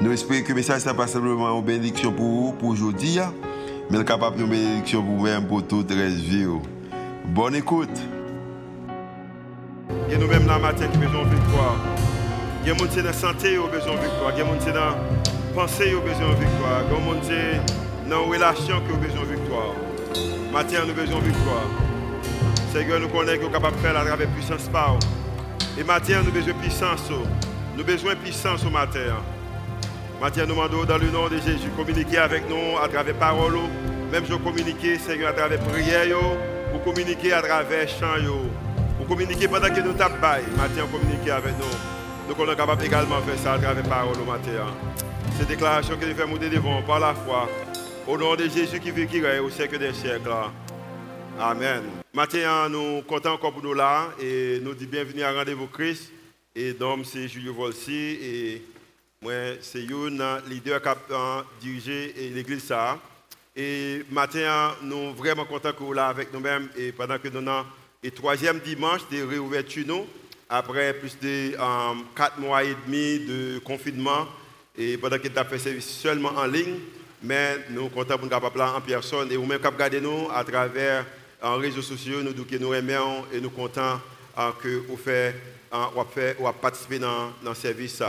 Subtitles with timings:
[0.00, 3.34] Nous espérons que le message n'est pas simplement une bénédiction pour vous, pour aujourd'hui, hein.
[3.90, 6.46] mais capable de bénédiction pour vous-même, pour toute la vie.
[6.46, 6.62] Oh.
[7.26, 7.98] Bonne écoute.
[10.08, 11.76] Et nous-mêmes, la matin, qui besoin de victoire.
[12.62, 14.32] Il y a des dans la santé, qui ont besoin de victoire.
[14.34, 14.96] Il y a des dans la
[15.52, 16.82] pensée, qui ont besoin de victoire.
[16.86, 19.74] Il y a des dans la relation, qui ont besoin de victoire.
[20.52, 21.66] Matin, nous avons besoin de victoire.
[22.72, 24.96] Seigneur, nous connaissons qu'on est capable de faire à travers puissance par.
[25.76, 27.02] Et matin, nous avons besoin de puissance.
[27.10, 27.26] Oh.
[27.74, 29.00] Nous avons besoin de puissance au matin.
[30.20, 33.56] Matin, nous demandons dans le nom de Jésus, communiquer avec nous à travers parole,
[34.10, 36.18] même je communiquer, Seigneur, à travers prière,
[36.72, 38.16] pour communiquer à travers chant,
[38.96, 40.42] pour communiquer pendant que nous tapons.
[40.56, 42.28] Matin, communiquer avec nous.
[42.28, 44.74] Nous sommes capables également de faire ça à travers parole matin.
[45.38, 47.48] Ces déclarations que nous faisons devant par la foi,
[48.08, 50.32] au nom de Jésus qui vit, qui règne au siècle des siècles.
[51.38, 51.84] Amen.
[52.12, 56.10] Matin, nous comptons encore pour nous là et nous disons bienvenue à Rendez-vous Christ.
[56.56, 58.62] Et donc, c'est Julio Volsi et
[59.20, 62.72] moi, c'est un leader qui a dirigé l'église.
[63.56, 66.68] Et matin, nous sommes vraiment contents que vous là avec nous-mêmes.
[66.76, 67.66] Et pendant que nous avons
[68.02, 70.06] le troisième dimanche de réouverture, nous,
[70.48, 74.26] après plus de euh, quatre mois et demi de confinement,
[74.76, 76.78] et pendant que nous avons fait service seulement en ligne,
[77.20, 79.32] mais nous sommes contents pour nous capable en personne.
[79.32, 81.04] Et vous-même, qui regardez nous à travers
[81.42, 84.00] les réseaux sociaux, nous que nous aimons et nous sommes contents
[84.62, 85.34] que vous faites,
[86.62, 88.00] participé dans, dans le service.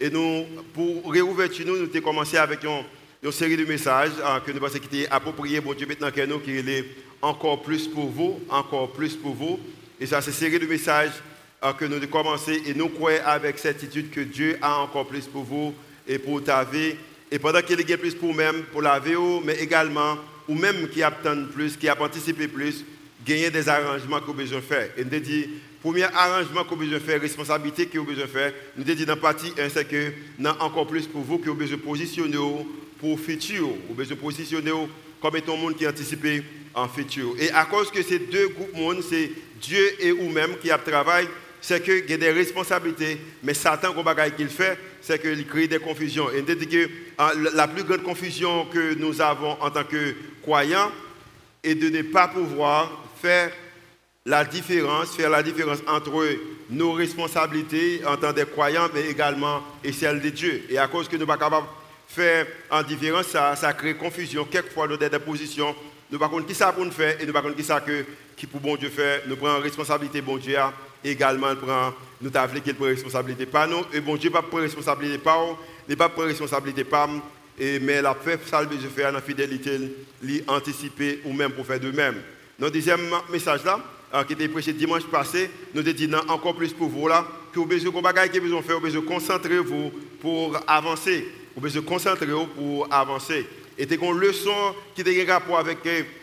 [0.00, 4.50] Et nous, pour réouvrir nous, nous avons commencé avec une, série de messages hein, que
[4.50, 6.84] nous pensons qui étaient appropriés, bon Dieu, maintenant que nous, qui est
[7.20, 9.60] encore plus pour vous, encore plus pour vous.
[10.00, 11.12] Et ça, c'est une série de messages
[11.60, 15.26] hein, que nous avons commencé et nous croyons avec certitude que Dieu a encore plus
[15.26, 15.74] pour vous
[16.08, 16.94] et pour ta vie.
[17.30, 19.12] Et pendant qu'il y a plus pour vous-même, pour la vie,
[19.44, 20.16] mais également,
[20.48, 22.86] ou même qui attend plus, qui a anticipé plus,
[23.26, 24.88] gagner des arrangements que vous besoin faire.
[24.96, 25.46] Et nous dit,
[25.82, 29.52] premier arrangement que vous besoin faire, responsabilité que vous besoin faire, nous dit dans partie
[29.58, 32.36] 1, c'est que nous encore plus pour vous que vous besoin positionner
[32.98, 33.68] pour le futur.
[33.88, 34.72] Vous besoin positionner
[35.20, 37.34] comme étant un monde qui anticipe en futur.
[37.38, 39.30] Et à cause que ces deux groupes monde, c'est
[39.60, 41.28] Dieu et vous-même qui a travail,
[41.60, 43.94] c'est qu'il y a des responsabilités, mais Satan,
[44.36, 46.30] qu'il fait, c'est qu'il crée des confusions.
[46.30, 46.88] Et nous dit que
[47.54, 50.90] la plus grande confusion que nous avons en tant que croyants
[51.62, 53.52] est de ne pas pouvoir faire
[54.26, 56.26] la différence, faire la différence entre
[56.68, 60.62] nos responsabilités en tant que croyants, mais également et celles de Dieu.
[60.68, 63.94] Et à cause que nous ne sommes pas capables de faire en différence, ça, crée
[63.94, 64.44] confusion.
[64.44, 65.74] Quelquefois, nous avons des positions,
[66.10, 67.64] nous ne savons pas qui ça pour nous faire et nous ne savons pas qui
[67.64, 68.04] ça que,
[68.36, 69.22] qui pour bon Dieu faire.
[69.26, 70.56] Nous prenons responsabilité, bon Dieu,
[71.02, 71.54] également
[72.20, 75.56] nous avons qu'il prend responsabilité nous, et bon Dieu pas prendre responsabilité pas nous,
[75.88, 77.08] n'est pas prendre responsabilité pas
[77.58, 79.78] et mais la fait ça de faire la fidélité,
[80.46, 82.16] l'anticiper ou même pour faire de même.
[82.58, 83.80] Notre deuxième message là,
[84.26, 87.66] qui était prêché dimanche passé, nous avons dit encore plus pour vous là, que vous
[87.66, 89.90] besoin de faire, vous besoin faire, vous concentrer vous
[90.20, 91.28] pour avancer.
[91.54, 93.46] Vous besoin concentrer vous pour avancer.
[93.78, 95.78] Et c'est une leçon qui a rapport avec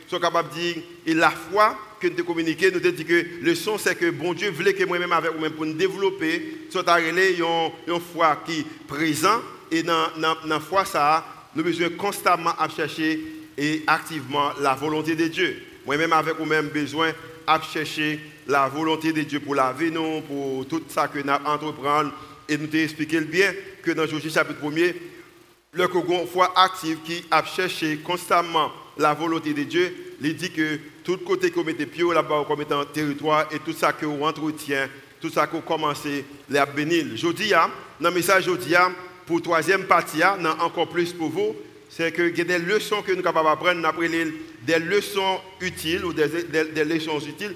[0.08, 0.76] ce euh, capable de dire,
[1.06, 4.34] et la foi que nous avons communiqué, nous dit que le son c'est que bon
[4.34, 7.18] Dieu voulait que moi-même avec vous-même pour nous développer, soit une,
[7.88, 10.08] une foi qui est présente, et dans
[10.46, 11.26] la foi ça,
[11.56, 13.20] nous besoin constamment à chercher
[13.58, 15.64] et activement la volonté de Dieu.
[15.86, 17.12] Moi-même avec vous-même besoin
[17.48, 21.34] à chercher la volonté de Dieu pour la vie, nous, pour tout ça que nous
[21.46, 22.12] entreprendre.
[22.50, 24.96] Et nous expliqué bien que dans Josué chapitre 1er,
[25.74, 25.88] le
[26.32, 31.52] foi active qui a cherché constamment la volonté de Dieu, il dit que tout côté
[31.52, 34.88] que vous mettez pied là-bas, comme étant territoire, et tout ça vous entretient,
[35.20, 36.26] tout ça que vous commencez
[36.56, 37.06] à bénir.
[37.16, 38.76] Je dis, dans le message, dis,
[39.26, 41.56] pour la troisième partie, encore plus pour vous,
[41.90, 44.32] c'est que y des leçons que nous sommes capables d'apprendre,
[44.66, 47.56] des leçons utiles ou des, des, leçons utiles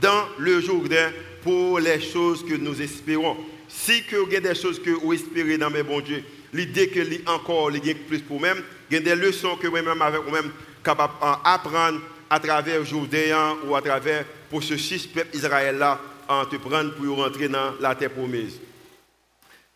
[0.00, 1.12] dans le Jourdain
[1.42, 3.36] pour les choses que nous espérons.
[3.68, 6.22] Si a des choses que vous espérez dans mes bons Dieu,
[6.52, 10.22] l'idée que y encore a plus pour même, il y des leçons que vous-même avec
[10.22, 10.50] vous-même
[10.82, 12.00] capable d'apprendre
[12.30, 16.94] à travers Jourdain ou à travers pour ce six peuple Israël là en te prendre
[16.94, 18.60] pour rentrer dans la terre promise.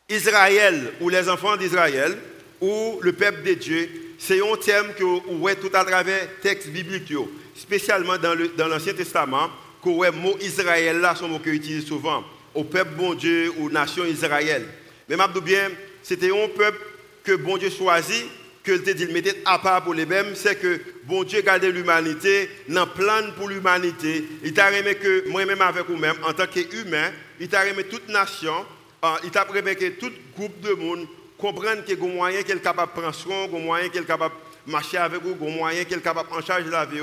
[0.09, 2.19] Israël ou les enfants d'Israël
[2.63, 6.69] ou le peuple de Dieu, c'est un terme que vous voyez tout à travers textes
[6.69, 7.13] bibliques,
[7.57, 9.51] spécialement dans l'Ancien Testament,
[9.83, 12.23] que le mot Israël là, sont mots qu'on utilise souvent,
[12.55, 14.65] au peuple bon Dieu, aux nations Israël.
[15.09, 15.71] Mais je bien,
[16.05, 16.79] c'était un peuple
[17.25, 18.27] que bon Dieu choisit
[18.63, 22.49] que te dit mettait à part pour les mêmes, c'est que bon Dieu gardait l'humanité,
[22.69, 24.25] dans plan pour l'humanité.
[24.45, 27.11] Il t'a remis que moi-même avec vous-même, en tant qu'humain,
[27.41, 28.65] il t'a remis toute nation,
[29.05, 31.09] euh, il t'a remis que tout groupe de monde
[31.43, 34.03] comprenne qu'il y a des moyens qu'il est capable de prendre soin, des moyens qu'il
[34.03, 34.35] est capable
[34.65, 37.01] de marcher avec vous, des moyens qu'il est capable de en charge de la vie.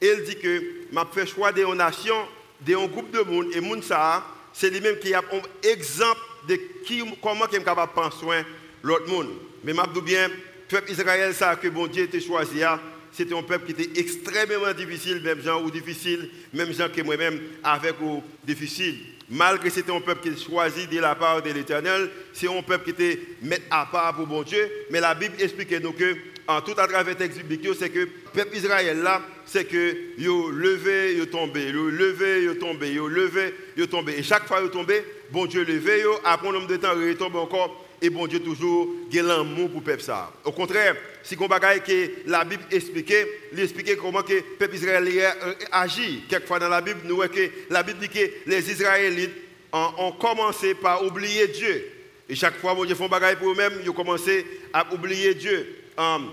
[0.00, 2.16] Et il dit que m'a fait choix de nation,
[2.60, 6.58] de un groupe de monde, et monde ça, c'est lui-même qui a un exemple de
[6.84, 8.42] qui, comment est capable de prendre soin
[8.82, 9.30] l'autre monde.
[9.62, 10.28] Mais m'a dit bien,
[10.68, 12.80] peuple Israël, ça que bon Dieu était choisi, hein.
[13.12, 17.40] c'était un peuple qui était extrêmement difficile, même gens ou difficile, même gens que moi-même
[17.62, 18.96] avec ou difficile.
[19.28, 22.62] Malgré que c'était un peuple qui était choisi de la part de l'Éternel, c'est un
[22.62, 24.70] peuple qui était mis à part pour bon Dieu.
[24.90, 27.40] Mais la Bible explique nous que, en tout à travers le texte
[27.78, 32.54] c'est que le peuple Israël là, c'est que yo levé, yo tombé, yo levé, yo
[32.54, 34.18] tombé, yo levé, yo tombé.
[34.18, 37.36] Et chaque fois yo tombé, bon Dieu levé, après un nombre de temps, il tombe
[37.36, 40.32] encore et bon Dieu toujours a l'amour pour le peuple ça.
[40.44, 45.32] Au contraire, si on bagaille que la Bible expliquait, il expliquait comment le peuple israélien
[45.44, 46.22] euh, agit.
[46.28, 49.34] Quelquefois dans la Bible, nous voyons que la Bible dit que les Israélites
[49.72, 51.84] ont, commencé par oublier Dieu.
[52.28, 55.66] Et chaque fois, bon Dieu font bagaille pour eux-mêmes, ils ont commencé à oublier Dieu.
[55.96, 56.30] Um,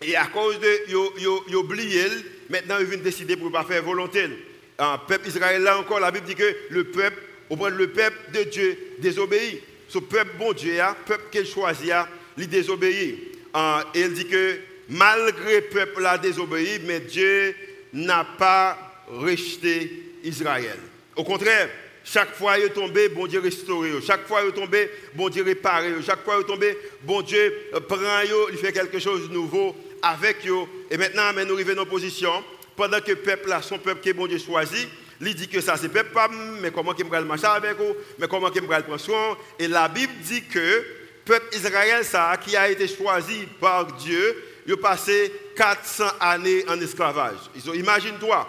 [0.00, 2.02] et à cause de ils oublié,
[2.48, 4.28] maintenant ils viennent décider pour ne pas faire volonté.
[4.78, 7.18] Le peuple israélien, encore, la Bible dit que le peuple,
[7.50, 11.92] au point le peuple de Dieu désobéit ce peuple bon Dieu, le peuple qu'il choisit,
[12.36, 13.18] il désobéit.
[13.94, 17.54] Et il dit que malgré le peuple a désobéi, mais Dieu
[17.92, 19.90] n'a pas rejeté
[20.24, 20.78] Israël.
[21.14, 21.68] Au contraire,
[22.04, 23.90] chaque fois il est tombé, bon Dieu restauré.
[24.06, 25.94] Chaque fois il est tombé, bon Dieu réparé.
[26.04, 27.52] Chaque fois il est tombé, bon Dieu
[27.88, 30.66] prend, il fait quelque chose de nouveau avec eux.
[30.90, 32.44] Et maintenant, nous arrivons dans position,
[32.76, 34.88] pendant que le peuple, là, son peuple que bon Dieu choisit,
[35.20, 36.10] il dit que ça c'est peuple
[36.60, 39.36] mais comment qu'il va marcher avec vous, mais comment qu'il va prendre soin.
[39.58, 40.84] Et la Bible dit que
[41.24, 44.36] peuple Israël, ça, qui a été choisi par Dieu,
[44.66, 47.38] il a passé 400 années en esclavage.
[47.74, 48.48] Imagine-toi,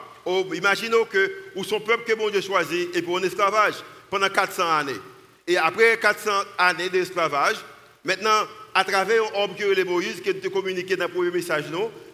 [0.53, 1.31] imagine que
[1.63, 3.75] son peuple que bon Dieu choisit et pour un esclavage
[4.09, 4.99] pendant 400 années.
[5.47, 7.57] Et après 400 années d'esclavage,
[8.03, 11.65] maintenant, à travers un homme qui est Moïse, qui a communiqué dans le premier message,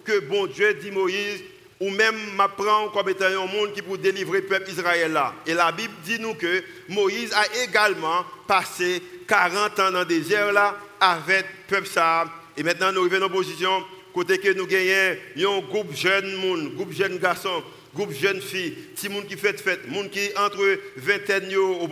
[0.06, 1.44] que bon Dieu dit Moïse,
[1.84, 5.34] ou même m'apprend comme étant un monde qui pour délivrer le peuple Israël là.
[5.46, 10.54] Et la Bible dit nous que Moïse a également passé 40 ans dans le désert
[10.54, 12.26] là avec le peuple ça.
[12.56, 13.84] Et maintenant nous arrivons en position
[14.14, 17.62] côté que nous gagnons un groupe jeune monde, groupe jeune garçons,
[17.94, 21.90] groupe jeune filles, petit monde qui fait fête, monde qui entre vingtaine au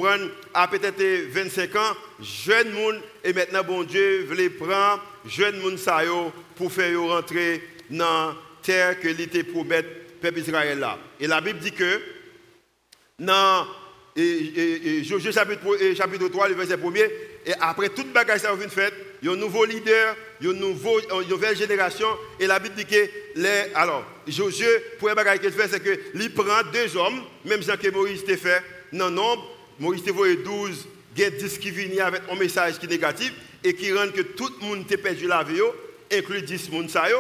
[0.54, 1.04] à peut-être
[1.34, 5.78] 25 ans, jeune monde et maintenant bon Dieu veut prendre jeune monde
[6.56, 9.84] pour faire rentrer dans terre que l'était promet
[10.22, 10.98] peuple Israël là.
[11.20, 12.02] Et la Bible dit que
[13.20, 13.66] dans
[14.16, 17.10] Josué chapitre, chapitre 3, le verset 1er,
[17.46, 20.50] et après toute bagage ça a fait, il y a un nouveau leader, il y
[20.50, 20.60] a une,
[21.30, 22.08] nouvelle génération,
[22.40, 24.68] et la Bible dit que les, alors, Josué,
[25.00, 28.36] pour un bagage qu'il fait, c'est qu'il prend deux hommes, même Jean que Moïse t'a
[28.36, 28.62] fait,
[28.92, 29.48] dans nombre,
[29.80, 32.90] Moïse t'a envoyé 12, il y a 10 qui viennent avec un message qui est
[32.90, 33.34] négatif,
[33.64, 35.62] et qui rend que tout le monde t'a perdu la vie,
[36.12, 37.12] inclus 10 personnes.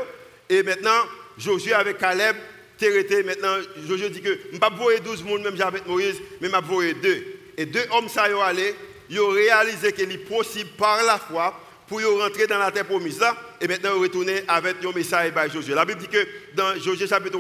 [0.50, 1.06] Et maintenant,
[1.38, 2.36] Josué avec Caleb,
[2.78, 3.58] Térété, maintenant,
[3.88, 6.94] Josué dit que je ne vais pas 12 personnes, même avec Moïse, mais je vais
[6.96, 7.26] deux.
[7.58, 8.74] Et deux hommes, ça y allé,
[9.10, 13.20] ils ont réalisé qu'il est possible par la foi pour rentrer dans la terre promise
[13.20, 15.76] là, et maintenant ils retourner avec un message par Josué.
[15.76, 16.26] La Bible dit que
[16.56, 17.38] dans Josué chapitre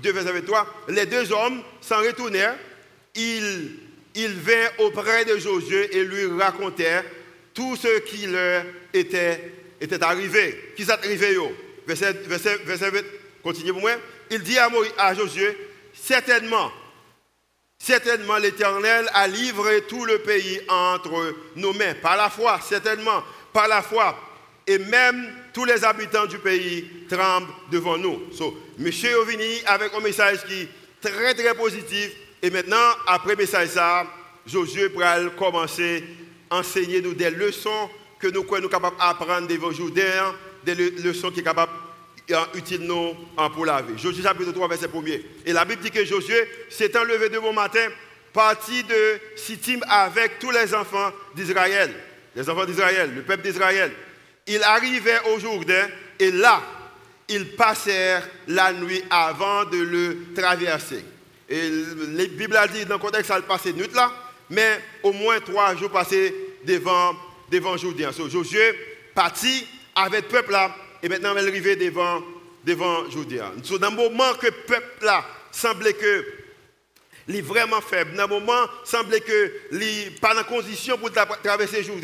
[0.00, 2.56] 2, verset 23, les deux hommes s'en retournèrent,
[3.16, 3.72] ils,
[4.14, 7.04] ils vinrent auprès de Josué et lui racontèrent
[7.52, 8.62] tout ce qui leur
[8.94, 10.72] était, était arrivé.
[10.76, 11.36] Qui s'est arrivé
[11.84, 12.90] Verset, verset, verset
[13.48, 13.92] Continuez pour moi.
[14.30, 15.56] Il dit à, Moïse, Josué,
[15.94, 16.70] certainement,
[17.78, 21.94] certainement l'Éternel a livré tout le pays entre nos mains.
[22.02, 24.18] Par la foi, certainement, par la foi.
[24.66, 28.20] Et même tous les habitants du pays tremblent devant nous.
[28.76, 30.68] Monsieur Ovini avec un message qui est
[31.00, 32.10] très très positif.
[32.42, 32.76] Et maintenant,
[33.06, 34.04] après le message ça,
[34.46, 36.04] Josué pourra commencer
[36.50, 37.88] à enseigner nous des leçons
[38.20, 41.72] que nous sommes capables d'apprendre des Jourdains, des leçons qui sont capables
[42.54, 43.14] utile nous
[43.54, 43.98] pour la vie.
[43.98, 45.00] Josué chapitre 3, verset 1
[45.46, 47.88] Et la Bible dit que Josué s'est enlevé de bon matin,
[48.32, 51.92] parti de Sittim avec tous les enfants d'Israël.
[52.36, 53.92] Les enfants d'Israël, le peuple d'Israël.
[54.46, 56.62] Il arrivait au Jourdain et là,
[57.28, 61.04] ils passèrent la nuit avant de le traverser.
[61.48, 61.70] Et
[62.12, 64.12] la Bible a dit dans le contexte, ça passé nuit là,
[64.50, 67.14] mais au moins trois jours passés devant,
[67.50, 68.12] devant Jourdain.
[68.12, 68.74] So, Josué
[69.14, 72.22] parti avec le peuple là et maintenant elle arrivée devant,
[72.64, 73.52] devant Judéa.
[73.80, 76.24] dans le moment que le peuple là semblait que
[77.28, 78.14] est vraiment faible.
[78.14, 81.96] Dans un moment, semblait que les pas dans condition pour traverser jour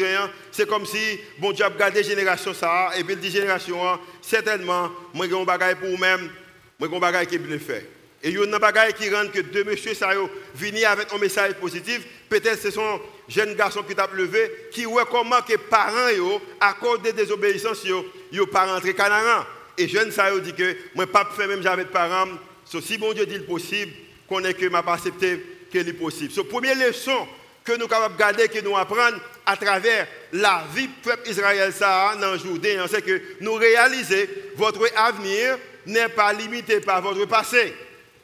[0.51, 0.99] C'est comme si
[1.39, 3.79] bon Dieu a gardé génération ça et puis il dit génération
[4.21, 6.31] certainement moi j'ai un bagage pour vous-même,
[6.79, 7.89] moi j'ai un bagage qui est bien fait.
[8.25, 10.09] Et il y a un bagage qui rend que deux messieurs ça
[10.55, 12.01] venir avec un message positif,
[12.31, 17.13] peut-être ce sont jeunes garçons qui t'a levé qui voient comment que parents yo accordé
[17.13, 18.03] des obéissances yo,
[18.33, 19.45] yo pas rentrer Canaan.
[19.77, 22.29] Et jeunes ça dit que moi pas faire même j'avais de parents,
[22.65, 23.93] si bon Dieu dit le possible
[24.27, 26.33] qu'on est que m'a pas accepté que est possible.
[26.33, 27.29] Ce première leçon
[27.63, 31.75] que nous capables de garder, que nous apprendre à travers la vie du peuple Israël
[31.75, 37.75] ça dans hein, c'est que nous réaliser votre avenir n'est pas limité par votre passé.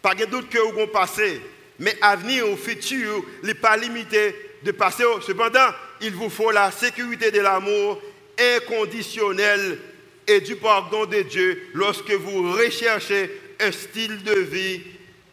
[0.02, 1.40] Pas de doute que vous avez passé,
[1.78, 5.04] mais avenir ou futur n'est pas limité de passé.
[5.26, 5.68] Cependant,
[6.00, 8.00] il vous faut la sécurité de l'amour
[8.38, 9.78] inconditionnel
[10.26, 13.30] et du pardon de Dieu lorsque vous recherchez
[13.60, 14.82] un style de vie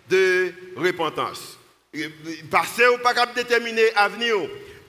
[0.09, 1.57] de repentance.
[2.51, 4.36] Passer ou pas capable de déterminer l'avenir,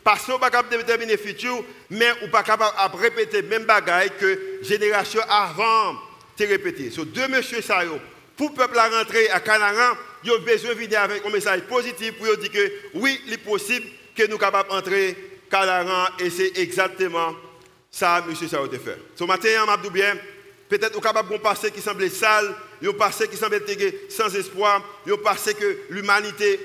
[0.03, 3.65] passer ou pas capable de déterminer le futur, mais ou pas capable de répéter même
[3.65, 5.97] bagaille que génération avant
[6.37, 6.91] te répété.
[6.91, 7.83] So, deux monsieur ça
[8.39, 11.63] pour le peuple à rentrer à Canaan, ils ont besoin de venir avec un message
[11.63, 15.17] positif pour dire que oui, il est possible que nous capables d'entrer
[15.51, 17.35] à Canaan et c'est exactement
[17.91, 18.99] ça, monsieur, ça a fait.
[19.17, 19.49] Ce matin,
[19.85, 20.15] je bien,
[20.69, 23.63] peut-être vous capable de passé qui semblait sale, un passé qui semblait
[24.09, 26.61] sans espoir, un passé que l'humanité,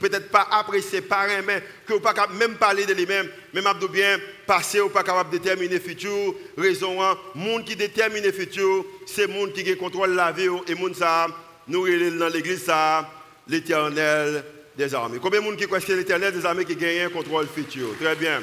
[0.00, 4.80] peut-être pas apprécié, pas mais que pas même parler de lui-même, je dit bien, passé
[4.80, 9.26] ou pas capable de déterminer le futur, raison, le monde qui détermine le futur, c'est
[9.26, 11.26] monde qui contrôle la vie, et monde ça,
[11.68, 11.86] nous
[12.18, 13.08] dans l'église ça,
[13.48, 14.44] l'éternel
[14.76, 15.18] des armées.
[15.20, 17.88] Combien de monde qui croit que l'éternel des armées qui gagne un contrôle futur?
[18.00, 18.42] Très bien.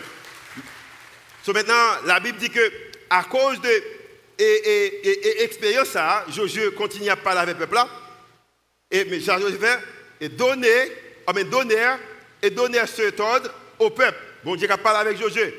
[1.43, 1.73] So maintenant,
[2.05, 2.71] la Bible dit que
[3.09, 3.69] à cause de
[4.37, 7.89] et, expérience ça, Josué continue à parler avec le peuple.
[8.89, 9.57] Et mais Josué
[10.19, 10.91] et donner,
[11.49, 11.95] donner
[12.41, 14.17] et donner cet ordre au peuple.
[14.43, 15.53] Bon Dieu a parlé avec Josué.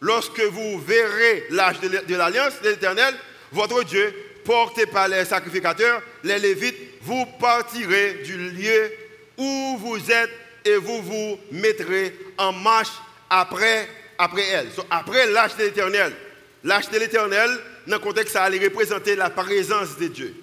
[0.00, 3.14] Lorsque vous verrez l'âge de l'alliance de l'Éternel,
[3.52, 8.92] votre Dieu, porté par les sacrificateurs, les Lévites, vous partirez du lieu
[9.36, 10.30] où vous êtes
[10.64, 12.92] et vous vous mettrez en marche
[13.28, 14.68] après après elle.
[14.90, 16.12] après l'âge de l'éternel.
[16.64, 17.50] L'âge de l'éternel,
[17.88, 20.34] dans le contexte, ça allait représenter la présence de Dieu.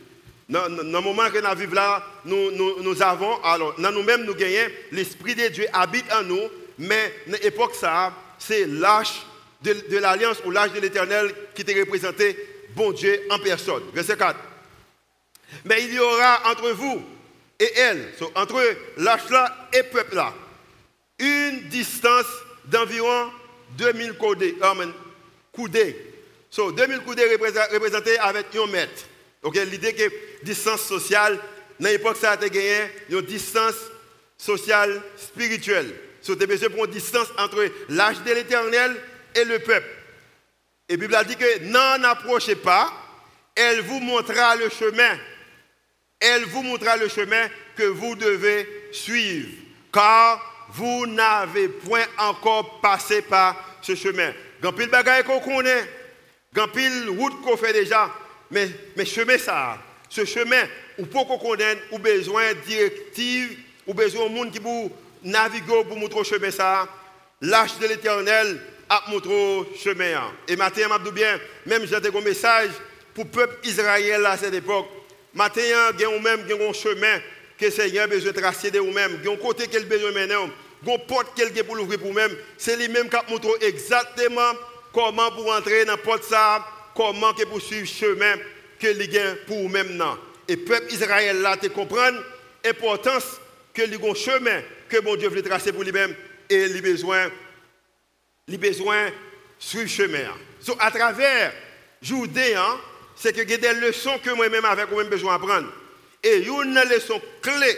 [0.50, 5.36] Dans, le moment que nous vivons là, nous, avons, alors, dans nous-mêmes, nous gagnons, l'Esprit
[5.36, 6.42] de Dieu habite en nous,
[6.80, 9.22] mais dans l'époque, ça, c'est l'âge
[9.62, 12.38] de, l'alliance ou l'âge de l'éternel qui était représenté,
[12.76, 13.84] bon Dieu en personne.
[13.94, 14.40] Verset 4.
[15.66, 17.02] Mais il y aura entre vous
[17.60, 18.62] et elle, entre
[18.98, 20.34] l'âge là et peuple là,
[21.20, 22.26] une distance
[22.66, 23.30] d'environ
[23.78, 24.56] 2000 coudées.
[25.52, 26.15] coudées.
[26.56, 27.36] So, 2000 coudées
[27.74, 29.04] représentés avec un mètre.
[29.70, 30.10] L'idée que
[30.42, 31.38] distance sociale,
[31.78, 32.78] dans l'époque, ça a été gagné
[33.10, 33.76] une distance
[34.38, 35.94] sociale spirituelle.
[36.22, 38.96] So, tu besoin pour une distance entre l'âge de l'éternel
[39.36, 39.90] et le peuple.
[40.88, 42.90] Et Bible a dit que n'en approchez pas,
[43.54, 45.20] elle vous montrera le chemin.
[46.22, 49.50] Elle vous montrera le chemin que vous devez suivre.
[49.92, 54.32] Car vous n'avez point encore passé par ce chemin.
[54.78, 55.84] Pile bagaille qu'on connaît,
[56.56, 58.10] quand pile route qu'on fait déjà,
[58.50, 59.78] mais, mais chemin ça,
[60.10, 60.64] ce chemin,
[60.98, 64.92] ou pour qu'on connaisse, ou besoin de directives, ou besoin de monde qui pour
[65.24, 66.88] naviguer pour montrer le chemin ça,
[67.42, 68.60] l'âge de l'éternel
[68.90, 70.32] a montré le chemin.
[70.48, 72.72] Et maintenant, je bien, même j'ai un message
[73.14, 74.88] pour le peuple israélien à cette époque.
[75.36, 75.40] Y
[75.74, 77.20] a même un chemin
[77.58, 79.20] que le Seigneur a besoin de tracer de vous-même.
[79.26, 80.50] A un côté qu'il a besoin de maintenant
[80.86, 84.54] une porte quelqu'un pour l'ouvrir pour même, c'est lui-même qui montre exactement
[84.96, 88.36] comment pour entrer dans la porte ça, comment pour suivre le chemin
[88.80, 90.18] que il a pour même là.
[90.48, 92.18] Et peuple Israël là te comprendre
[92.64, 93.42] l'importance
[93.74, 96.16] que le chemin que mon Dieu veut tracer pour lui-même
[96.50, 97.30] et il besoin
[98.48, 99.10] il besoin
[99.60, 100.34] suivre le chemin.
[100.62, 101.52] So, à travers
[102.02, 102.80] Jourdain, hein,
[103.16, 105.74] c'est que y a des leçons que moi-même avec moi-même besoin d'apprendre.
[106.24, 107.78] Et une leçon clé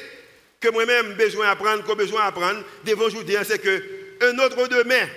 [0.60, 3.84] que moi-même besoin d'apprendre, que besoin d'apprendre devant aujourd'hui, c'est que
[4.22, 5.08] un autre demain,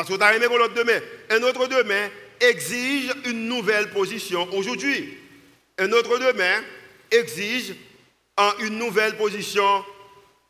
[0.00, 2.08] parce que vous avez aimé l'autre demain, un autre demain
[2.40, 5.18] exige une nouvelle position aujourd'hui.
[5.76, 6.62] Un autre demain
[7.10, 7.74] exige
[8.60, 9.84] une nouvelle position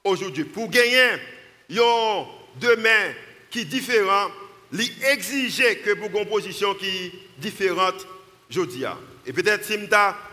[0.04, 0.44] aujourd'hui.
[0.44, 2.26] Pour gagner un
[2.60, 3.12] demain
[3.50, 4.30] qui est différent,
[4.72, 8.06] il exige que pour une position qui est différente
[8.48, 8.84] aujourd'hui.
[9.26, 9.78] Et peut-être si je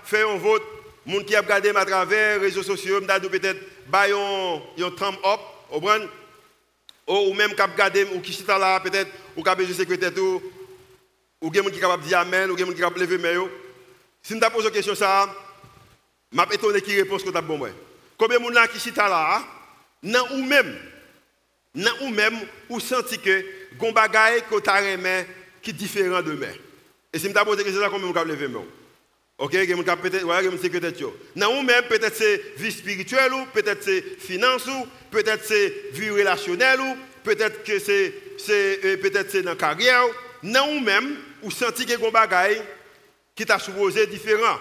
[0.04, 0.62] fait un vote
[1.08, 3.60] gens qui a regardé à travers les réseaux sociaux, peut-être
[3.92, 5.40] un thumb up,
[7.08, 9.78] ou même qui a regardé, ou qui est là, peut-être, ou qui a besoin de
[9.78, 10.12] secrétaire,
[11.42, 13.18] ou gens qui sont capables de dire Amen, ou gens qui sont capables de lever
[13.18, 13.48] main.
[14.22, 15.34] Si je pose une question, ça,
[16.32, 17.60] je suis étonné qui répond ce que tu as bon.
[18.18, 19.44] Combien de gens qui sont là,
[20.04, 20.76] nan ou même,
[21.76, 22.38] nan ou même,
[22.70, 23.46] ou senti que
[23.78, 23.94] gon
[24.50, 24.82] ko ta
[25.62, 26.48] qui différent de moi.
[27.14, 28.50] Et si me poser question là comment me lever
[29.40, 31.16] OK, peut-être voilà, que tête yo.
[31.36, 36.80] Ou même peut-être c'est vie spirituelle ou peut-être c'est finance ou peut-être c'est vie relationnelle
[36.82, 40.04] ou peut-être que c'est c'est euh, peut-être c'est dans carrière
[40.42, 42.62] nan ou même ou senti que gon bagay
[43.36, 44.58] qui t'a supposé différent.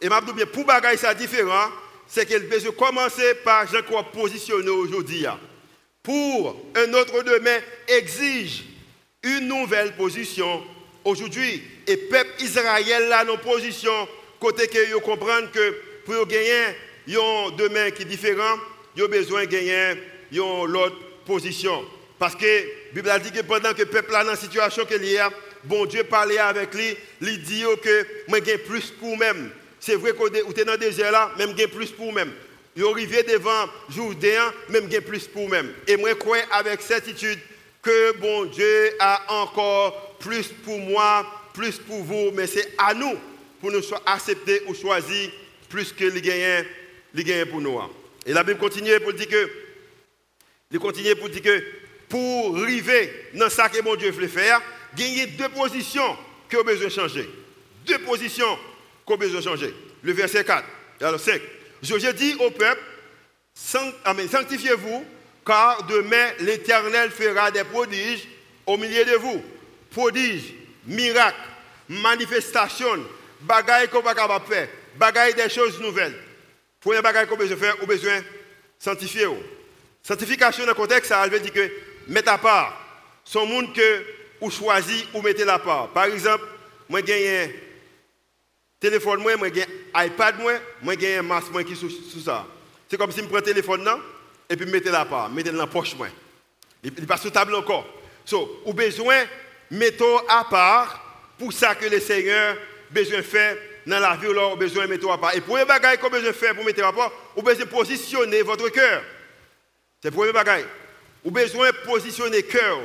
[0.00, 1.68] Et m'a bien pour bagay ça différent,
[2.06, 5.26] c'est qu'elle peut commencer par Jean crois positionné aujourd'hui.
[6.02, 8.64] Pour un autre demain exige
[9.22, 10.62] une nouvelle position
[11.04, 11.62] aujourd'hui.
[11.86, 13.92] Et peuple Israël là dans position
[14.40, 16.64] côté que vous comprendre que pour gagner
[17.08, 18.58] un demain qui est différent,
[19.00, 19.94] ont besoin de gagner
[20.32, 21.84] une autre position.
[22.18, 22.62] Parce que la
[22.94, 25.30] Bible a dit que pendant que le peuple est dans la situation qu'il y a,
[25.64, 29.50] bon Dieu parlait avec lui, il dit que moi j'ai plus pour même.
[29.80, 32.32] C'est vrai vous êtes dans le désert là, même j'ai plus pour même.
[32.76, 35.72] Vous arrivez devant Jourdain, même j'ai plus pour même.
[35.86, 37.38] Et moi je crois avec certitude
[37.82, 43.14] que bon Dieu a encore plus pour moi, plus pour vous, mais c'est à nous
[43.60, 45.30] pour nous accepter ou choisir
[45.68, 46.66] plus que les gagnants,
[47.12, 47.78] les pour nous.
[48.24, 49.50] Et la Bible continue pour dire que,
[50.70, 51.62] il continue pour dire que
[52.08, 54.62] pour arriver dans ce que mon Dieu veut faire,
[54.96, 56.16] il y a deux positions
[56.48, 57.28] que vous besoin de changer.
[57.86, 58.58] Deux positions
[59.04, 59.74] qu'on besoin de changer.
[60.02, 60.64] Le verset 4,
[61.02, 61.40] alors 5.
[61.82, 62.82] Je dis au peuple,
[63.54, 65.04] sanctifiez-vous,
[65.44, 68.26] car demain l'Éternel fera des prodiges
[68.66, 69.42] au milieu de vous.
[69.94, 70.52] Prodiges,
[70.86, 71.36] miracles,
[71.88, 73.04] manifestations,
[73.40, 76.16] bagailles qu'on va faire, bagailles des choses nouvelles.
[76.80, 78.20] Premier bagaille qu'on besoin faire, on besoin
[78.78, 79.28] sanctifier.
[80.02, 81.70] Sanctification dans le contexte, ça veut dire que
[82.08, 82.80] mettre à part
[83.24, 84.04] son monde que
[84.40, 85.88] ou choisi ou mettez la part.
[85.90, 86.44] Par exemple,
[86.88, 87.48] moi j'ai un
[88.80, 92.46] téléphone moi, j'ai un iPad moi, j'ai un masque moi qui sous, sous ça.
[92.90, 93.98] C'est comme si je prends le téléphone là
[94.50, 96.08] et puis mettez la part, mettez dans la poche moi.
[96.82, 97.86] Il n'est pas sous table encore.
[98.26, 99.24] So, ou besoin
[99.74, 101.00] mettre à part
[101.38, 102.56] pour ça que le Seigneur
[102.90, 105.34] besoin faire dans la vie, ou besoin de mettre à part.
[105.34, 108.68] Et pour les bagages qu'on besoin faire pour mettre à part, vous besoin positionner votre
[108.70, 109.02] cœur.
[110.00, 110.64] C'est le premier bagage.
[111.24, 112.78] Vous besoin positionner cœur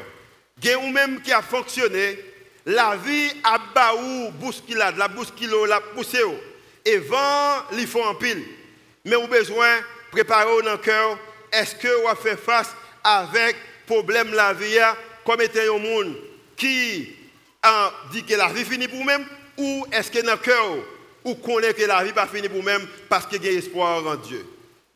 [0.82, 2.19] ou même qui a fonctionné,
[2.65, 6.19] la vie a baou bousculade, la bouscule, la poussé.
[6.86, 8.43] Et vent, il faut en pile.
[9.06, 9.80] Mais vous besoin
[10.12, 11.17] préparer dans le cœur,
[11.52, 14.78] est-ce que vous fait face avec problème la vie
[15.25, 16.29] comme étant un monde?
[16.60, 17.15] Qui
[17.63, 19.26] a dit que la vie finit pour même
[19.58, 20.78] ou est-ce que dans le cœur
[21.24, 24.15] ou connaît que la vie pas finie pour même parce qu'il y a espoir en
[24.15, 24.45] Dieu?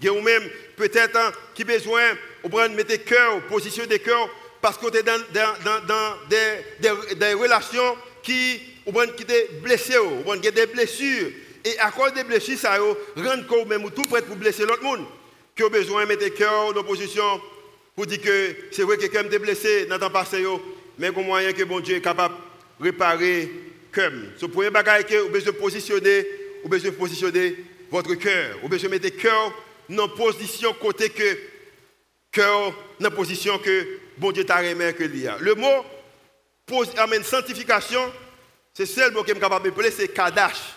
[0.10, 0.44] Ou même
[0.76, 2.12] peut-être hein, qui besoin
[2.44, 4.30] de mettre cœur, position des cœurs
[4.62, 5.20] parce que tu es dans,
[6.30, 11.30] des, relations qui, ou qui te blessé, ou des blessures.
[11.66, 15.06] Et à cause des blessures, ça rend que même tout prêt pour blesser l'autre monde.
[15.56, 17.42] Qui a besoin de mettre cœur dans position
[17.96, 20.44] pour dire que c'est vrai que quelqu'un est blessé dans ton passé,
[20.98, 22.36] mais il moyen que bon Dieu est capable
[22.80, 23.52] de réparer
[23.92, 24.32] comme.
[24.38, 26.28] Ce premier bagage que vous besoin positionner,
[26.64, 27.56] vous besoin positionner
[27.92, 28.58] votre cœur.
[28.62, 29.54] Vous besoin mettre cœur
[29.90, 31.38] dans position côté que
[32.32, 35.38] cœur dans position que bon Dieu t'a remis que l'IA.
[35.40, 35.86] Le mot
[36.98, 38.12] amène sanctification,
[38.74, 40.74] c'est seul mot qui est capable de c'est Kadash.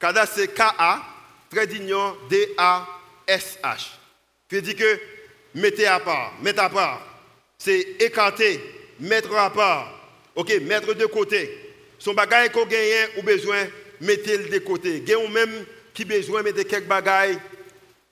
[0.00, 1.02] Kadash c'est K-A,
[1.50, 3.90] très d'union D-A-S-H.
[4.48, 5.00] Qui dit que
[5.54, 7.00] mettez à part, mettre à part.
[7.58, 8.60] C'est écarter,
[9.00, 9.92] mettre à part.
[10.34, 11.50] Ok, mettre de côté.
[11.98, 13.66] Son bagage qu'on gagne ou besoin,
[14.00, 15.00] mettez-le de côté.
[15.00, 17.36] Gagne même qui besoin mettre quelques bagages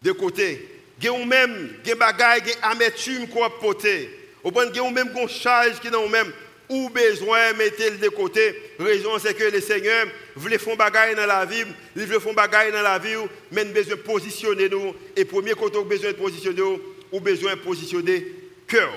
[0.03, 0.69] de côté.
[1.01, 4.11] Gagne même des bagages amertume qu'on porter.
[4.43, 6.33] Ou bien même qu'on charge qui dans même
[6.69, 8.55] ou besoin mettre de côté.
[8.79, 11.65] Raison c'est que le Seigneur veut faire bagaille dans la vie,
[11.97, 13.17] il veut faire bagaille dans la vie,
[13.53, 16.81] mais besoin de positionner nous et premier côté besoin de positionner nous,
[17.13, 18.27] ou besoin de positionner
[18.67, 18.93] cœur.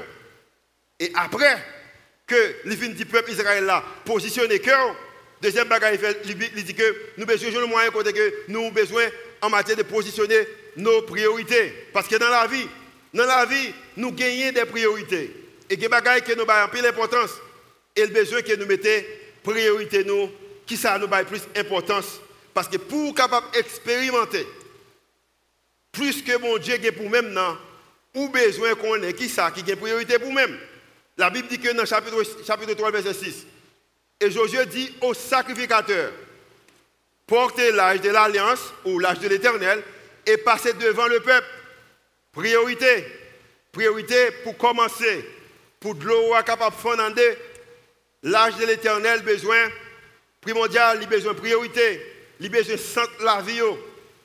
[1.00, 1.58] Et après
[2.28, 4.96] que les fin du peuple Israël là positionner cœur,
[5.42, 9.06] deuxième bagaille il dit que nous besoin de moyen côté que nous besoin
[9.42, 12.68] en matière de positionner nos priorités parce que dans la vie
[13.14, 15.32] dans la vie, nous gagnons des priorités.
[15.70, 17.32] Et des choses qui nous avons plus d'importance.
[17.96, 19.06] Et le besoin que nous mettons
[19.44, 20.30] priorité nous,
[20.66, 22.20] qui ça nous a plus d'importance.
[22.54, 24.46] Parce que pour capable expérimenter,
[25.92, 27.38] plus que mon Dieu est pour même,
[28.14, 30.58] ou besoin qu'on ait qui ça, qui a priorité pour même.
[31.18, 33.46] La Bible dit que dans le chapitre, chapitre 3, verset 6,
[34.20, 36.12] et Josué dit au sacrificateur,
[37.26, 39.84] portez l'âge de l'alliance ou l'âge de l'éternel
[40.26, 41.48] et passez devant le peuple.
[42.32, 43.06] Priorité.
[43.72, 45.28] Priorité pour commencer.
[45.80, 47.38] Pour de l'eau capable de fonder.
[48.24, 49.70] L'âge de l'éternel, besoin
[50.42, 52.02] primordial, il besoin priorité.
[52.40, 53.62] Il besoin centre la vie.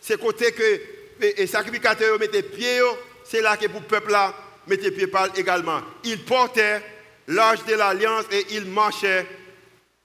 [0.00, 0.80] C'est côté que
[1.20, 2.80] les sacrificateurs mettent pieds
[3.24, 4.34] c'est là que pour le peuple là,
[4.66, 5.80] mettez pied par également.
[6.04, 6.82] Il portait
[7.28, 9.26] l'âge de l'alliance et il marchait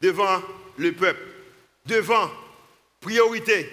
[0.01, 0.41] devant
[0.77, 1.21] le peuple.
[1.85, 2.29] Devant,
[2.99, 3.69] priorité.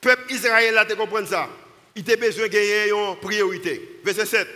[0.00, 1.48] Peuple Israël là, tu comprends ça?
[1.94, 4.00] Il a besoin de gagner une priorité.
[4.04, 4.48] Verset 7.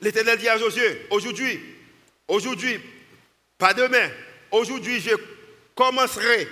[0.00, 1.60] L'Éternel dit à Josué, aujourd'hui,
[2.28, 2.80] aujourd'hui,
[3.58, 4.10] pas demain,
[4.50, 5.14] aujourd'hui je
[5.74, 6.48] commencerai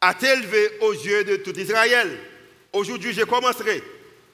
[0.00, 2.18] à t'élever aux yeux de tout Israël.
[2.72, 3.82] Aujourd'hui je commencerai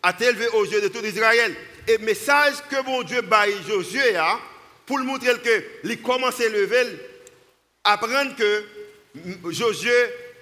[0.02, 1.54] à t'élever aux yeux de tout Israël.
[1.90, 4.38] Et le message que mon Dieu baille Josué a,
[4.87, 6.87] pour lui montrer que commence à lever,
[7.83, 8.62] apprendre que
[9.50, 9.90] Josué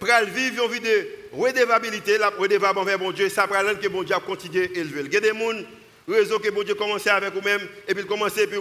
[0.03, 4.03] le vivre une vie de redevabilité, la redevable envers mon Dieu, ça prend que mon
[4.03, 5.05] Dieu a continué à élever.
[5.07, 5.65] Il y a des gens,
[6.07, 8.59] raison que mon Dieu commence avec vous-même, et puis il commence, et puis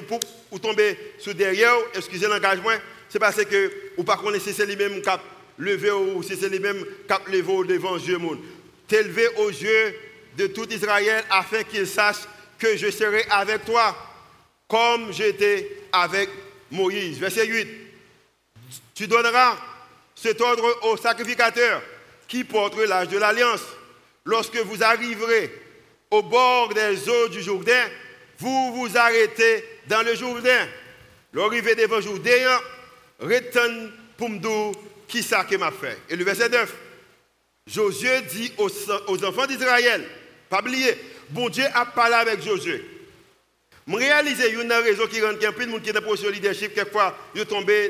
[0.50, 2.78] vous tombez sous derrière, excusez l'engagement,
[3.10, 5.20] c'est parce que vous ne connaissez pas lui-même qui a
[5.58, 8.18] levé ou si c'est lui-même qui a levé devant Dieu.
[8.88, 9.94] T'élever aux yeux
[10.38, 12.20] de tout Israël afin qu'il sache
[12.58, 13.96] que je serai avec toi
[14.68, 16.30] comme j'étais avec
[16.72, 17.20] Moïse.
[17.20, 17.68] Verset 8.
[18.94, 19.58] Tu donneras
[20.16, 21.82] cet ordre au sacrificateur
[22.28, 23.62] qui porte l'âge de l'alliance.
[24.26, 25.52] Lorsque vous arriverez
[26.12, 27.88] au bord des eaux du Jourdain,
[28.40, 30.68] vous vous arrêtez dans le Jourdain.
[31.34, 32.60] L'arrivée devant Jourdain,
[33.20, 34.74] retourne pour me
[35.08, 35.98] qui ça que m'a fait.
[36.10, 36.74] Et le verset 9.
[37.68, 38.70] Josué dit aux,
[39.08, 40.08] aux enfants d'Israël,
[40.50, 40.96] pas oublier,
[41.30, 42.84] bon Dieu a parlé avec Josué.
[43.88, 46.36] Je réalise une raison qui rend y a de monde qui est dans position de
[46.36, 47.90] leadership, quelquefois, il est tombé,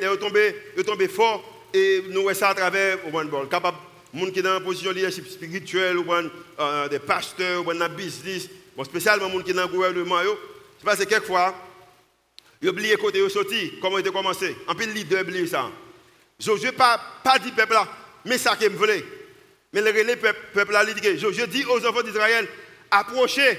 [0.86, 3.50] tombé, fort, et nous voyons ça à travers le bol.
[3.50, 3.78] Capable,
[4.14, 7.90] monde qui est dans une position de leadership spirituel, ou euh, des pasteurs, ou dans
[7.90, 10.20] business, bon, spécialement monde qui est dans le gouvernement,
[10.78, 11.56] c'est parce que quelquefois,
[12.62, 14.56] il oublie côté où sorti, comment il a commencé?
[14.68, 15.72] En plus, le leader oublie ça.
[16.40, 17.88] Josué pas, pas dit peuple là,
[18.24, 19.04] mais ça qu'il me voulait.
[19.74, 22.48] Mais le relais peuple, là, il dit je dis aux enfants d'Israël,
[22.92, 23.58] approchez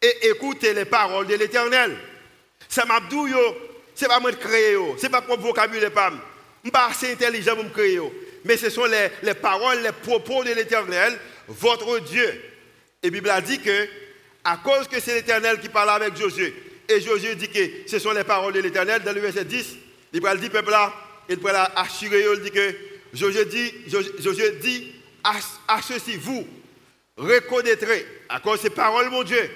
[0.00, 1.96] et écoutez les paroles de l'Éternel.
[2.68, 3.00] C'est ma
[3.94, 6.18] c'est pas moi qui crée, ce n'est pas mon vocabulaire, je ne
[6.62, 8.00] suis pas assez intelligent pour me créer.
[8.44, 12.28] Mais ce sont les, les paroles, les propos de l'Éternel, votre Dieu.
[13.02, 13.88] Et la Bible a dit que,
[14.44, 16.54] à cause que c'est l'Éternel qui parle avec Josué,
[16.88, 19.76] et Josué dit que ce sont les paroles de l'Éternel, dans le verset 10,
[20.12, 20.92] il dit, peuple là,
[21.28, 22.74] il peut assurer, il dit que
[23.12, 24.92] Josué dit, Josué dit
[25.24, 25.34] à,
[25.66, 26.46] à ceci, vous
[27.18, 29.50] reconnaîtrez, à cause de ces paroles, mon Dieu,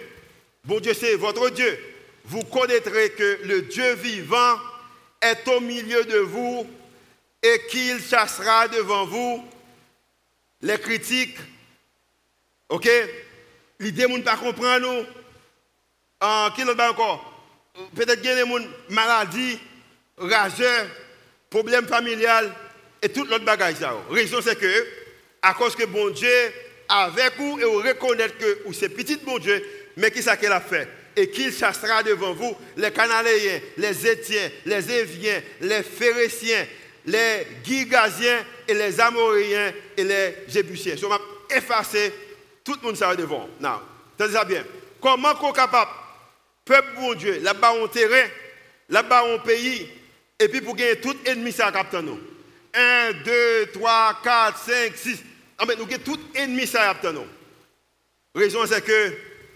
[0.64, 1.76] Bon Dieu, c'est votre Dieu.
[2.24, 4.56] Vous connaîtrez que le Dieu vivant
[5.20, 6.64] est au milieu de vous
[7.42, 9.44] et qu'il chassera devant vous
[10.60, 11.36] les critiques.
[12.68, 12.88] Ok?
[13.80, 15.04] L'idée, ne pas nous.
[16.20, 17.44] En qui encore?
[17.96, 19.58] Peut-être qu'il y a des maladies,
[20.16, 20.86] rageurs,
[21.50, 22.54] problèmes familiales
[23.02, 23.80] et tout l'autre bagage.
[23.80, 24.86] La raison, c'est que,
[25.42, 26.52] à cause que bon Dieu
[26.92, 29.64] avec vous et vous reconnaître que c'est petit bon Dieu,
[29.96, 30.88] mais qui ça qu'elle a fait?
[31.16, 32.56] Et qu'il chassera devant vous?
[32.76, 36.66] Les Cananéens, les Étiens, les Éviens, les Phéréciens,
[37.04, 40.96] les Gigasiens et les Amoréens et les Jébusiens.
[40.96, 42.12] Je vais effacer
[42.64, 43.48] tout le monde devant.
[43.60, 43.80] Non,
[44.16, 44.64] tenez ça bien.
[45.00, 45.90] Comment qu'on capable,
[46.64, 48.28] peuple bon Dieu, là-bas on terrain,
[48.88, 49.90] là-bas on pays,
[50.38, 52.20] et puis pour gagner tout ennemi ça capte nous.
[52.72, 55.22] 1, 2, 3, 4, 5, 6.
[55.62, 57.24] Ah, mais nous avons tout ennemi ça nous.
[58.34, 59.12] Raison c'est que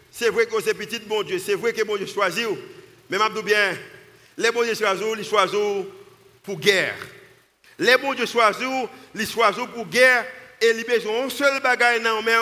[0.09, 2.47] c'est vrai que c'est petit bon Dieu, c'est vrai que bon Dieu choisit.
[3.11, 3.77] Mais je bien,
[4.39, 5.87] les bon Dieu choisissent, ils choisissent
[6.45, 6.95] pour guerre.
[7.77, 10.27] Les bon Dieu choisissent, ils choisissent pour guerre.
[10.63, 12.33] Et ils besoin d'un seul bagage dans mais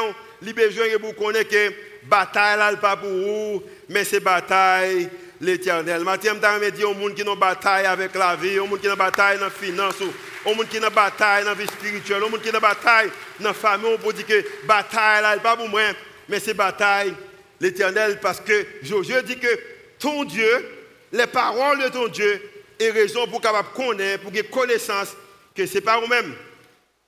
[0.42, 1.72] ils besoin de connaître que la
[2.04, 5.08] bataille n'est pas pour vous, mais c'est bataille
[5.40, 6.04] l'éternel.
[6.04, 8.94] Maintenant, je dire aux gens qui ont bataille avec la vie, aux gens qui ont
[8.94, 10.02] bataille dans la finance,
[10.44, 13.48] aux gens qui ont bataille dans la vie spirituelle, aux gens qui ont bataille dans
[13.48, 15.82] la famille, on peut dire que la bataille n'est pas pour moi,
[16.28, 17.14] mais c'est bataille
[17.60, 19.58] l'Éternel parce que Josué dit que
[19.98, 20.68] ton Dieu,
[21.12, 25.16] les paroles de ton Dieu, est raison pour capable connaître, pour avoir connaissance
[25.54, 26.34] que ce n'est pas vous-même,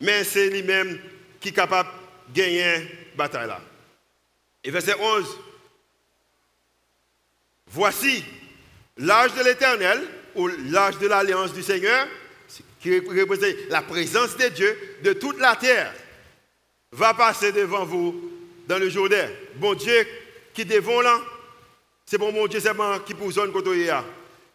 [0.01, 0.99] mais c'est lui-même
[1.40, 1.90] qui est capable
[2.29, 3.61] de gagner la bataille là.
[4.62, 5.27] Et verset 11.
[7.68, 8.25] Voici
[8.96, 10.03] l'âge de l'Éternel,
[10.35, 12.07] ou l'âge de l'alliance du Seigneur,
[12.87, 15.92] qui représente la présence de Dieu de toute la terre,
[16.92, 18.31] va passer devant vous
[18.68, 19.29] dans le Jourdain.
[19.57, 20.07] Bon Dieu
[20.55, 21.20] qui devant là,
[22.05, 23.90] c'est pour mon Dieu seulement qui pour zone côté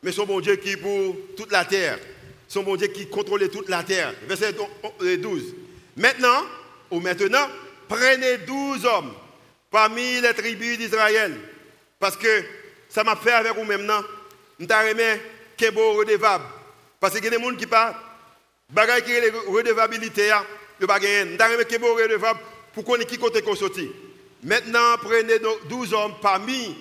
[0.03, 1.99] mais c'est bon Dieu qui pour toute la terre.
[2.47, 4.13] C'est bon Dieu qui contrôle toute la terre.
[4.27, 4.55] Verset
[4.99, 5.55] 12.
[5.95, 6.43] Maintenant,
[6.89, 7.47] ou maintenant,
[7.87, 9.13] prenez 12 hommes
[9.69, 11.37] parmi les tribus d'Israël.
[11.99, 12.43] Parce que
[12.89, 14.01] ça m'a fait avec vous maintenant.
[14.59, 16.45] Je remis beau redevable.
[16.99, 17.95] Parce qu'il y a des gens qui parlent.
[18.71, 20.45] Bagaille qui est redevabilité, a
[20.79, 20.99] pas
[22.73, 23.53] pour connaître qui côté qu'on.
[24.43, 26.75] Maintenant, prenez douze hommes parmi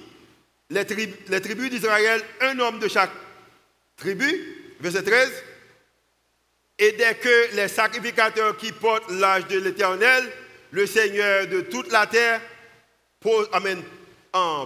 [0.70, 0.86] les,
[1.28, 3.10] les tribus d'Israël, un homme de chaque
[3.96, 4.56] tribu.
[4.80, 5.30] Verset 13.
[6.78, 10.24] Et dès que les sacrificateurs qui portent l'âge de l'Éternel,
[10.70, 12.40] le Seigneur de toute la terre,
[13.52, 13.82] amen,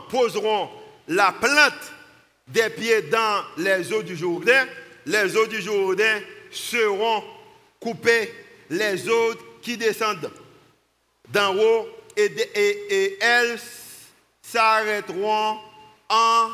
[0.08, 0.68] poseront
[1.08, 1.92] la plante
[2.46, 4.66] des pieds dans les eaux du Jourdain,
[5.06, 6.20] les eaux du Jourdain
[6.54, 7.22] seront
[7.80, 8.32] coupées,
[8.70, 10.30] les eaux qui descendent
[11.28, 13.58] d'en haut, et, elles
[14.42, 15.58] s'arrêteront
[16.08, 16.50] en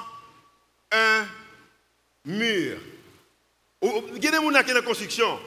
[0.93, 1.27] un
[2.25, 2.79] mur.
[3.83, 5.39] Il y a des gens qui la construction?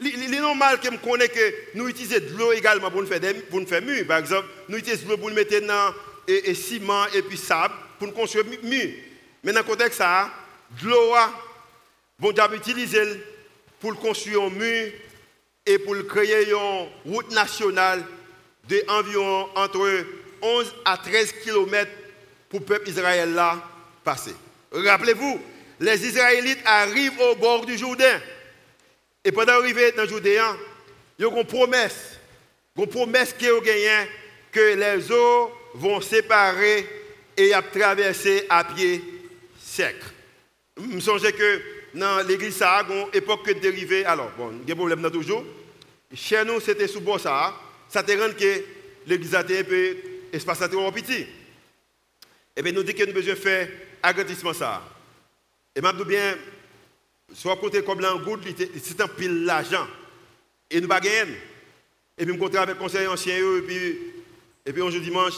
[0.00, 3.34] Il est normal que connaisse que nous utilisons de l'eau également pour nous faire, des,
[3.34, 4.04] pour nous faire mur.
[4.06, 5.94] Par exemple, nous utilisons de l'eau pour nous mettre dans
[6.26, 8.90] et, ciment et puis sable pour nous construire mur.
[9.42, 11.14] Mais dans le contexte de l'eau,
[12.18, 13.02] bon Dieu utiliser
[13.84, 14.92] pour construire un mur
[15.66, 18.02] et pour créer une route nationale
[18.66, 20.06] de environ entre
[20.40, 21.90] 11 à 13 km
[22.48, 23.62] pour le peuple israélien là
[24.02, 24.34] passer.
[24.72, 25.38] Rappelez-vous,
[25.80, 28.22] les Israélites arrivent au bord du Jourdain.
[29.22, 30.56] Et pendant d'arriver dans le Jourdain,
[31.18, 32.18] ils ont une promesse.
[32.78, 34.08] Une promesse qu'ils ont gagnée
[34.50, 36.88] que les eaux vont séparer
[37.36, 39.02] et traverser à pied
[39.60, 39.96] sec.
[40.78, 44.04] Je me que dans l'église, ça une époque de dérivé.
[44.04, 45.44] Alors, bon, il y a un problème toujours.
[46.12, 47.54] Chez nous, c'était sous bois ça.
[47.88, 48.64] Ça te rend que
[49.06, 51.12] l'église a été espace trop petit.
[51.22, 51.28] Et
[52.56, 53.68] eh bien, nous disons que nous besoin faire
[54.02, 54.82] agrandissement ça.
[55.74, 56.36] Et dis bien,
[57.32, 58.42] soit côté comme l'angoute,
[58.82, 59.86] c'est un pile l'argent.
[60.70, 61.32] Et nous ne gagner.
[62.16, 63.98] Et puis, je me avec le conseiller ancien, et puis,
[64.66, 65.34] et puis, un jour dimanche,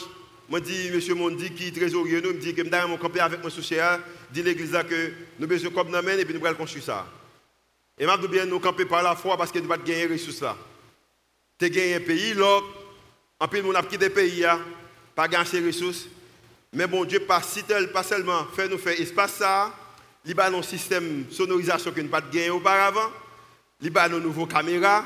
[0.52, 3.42] je dis, monsieur Mondi, qui est trésorier, nous, me dit que je vais camper avec
[3.42, 3.82] mon soucier,
[4.30, 7.06] dit l'église que nous avons besoin comme nous et puis nous allons construire ça.
[7.98, 10.42] Et je dis bien, nous camper par la foi parce que nous allons gagner ressources
[10.42, 10.56] là.
[11.58, 12.60] Tu gagné un pays, là,
[13.40, 14.44] en plus, nous avons quitté le pays,
[15.14, 16.06] pas gagner ces ressources.
[16.72, 17.42] Mais bon Dieu, pas,
[17.92, 19.74] pas seulement fait nous faire espace ça,
[20.24, 23.10] il y a un système de sonorisation que nous n'avons pas gagné auparavant,
[23.80, 25.04] il y a une nouvelle caméra,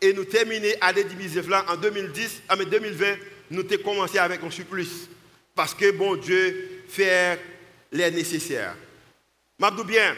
[0.00, 1.04] et nous terminons à des
[1.48, 3.06] là en 2010, en 2020,
[3.50, 5.08] nous avons commencé avec un surplus.
[5.54, 7.40] Parce que bon Dieu fait
[7.92, 8.74] les nécessaires.
[9.58, 10.14] Dis bien,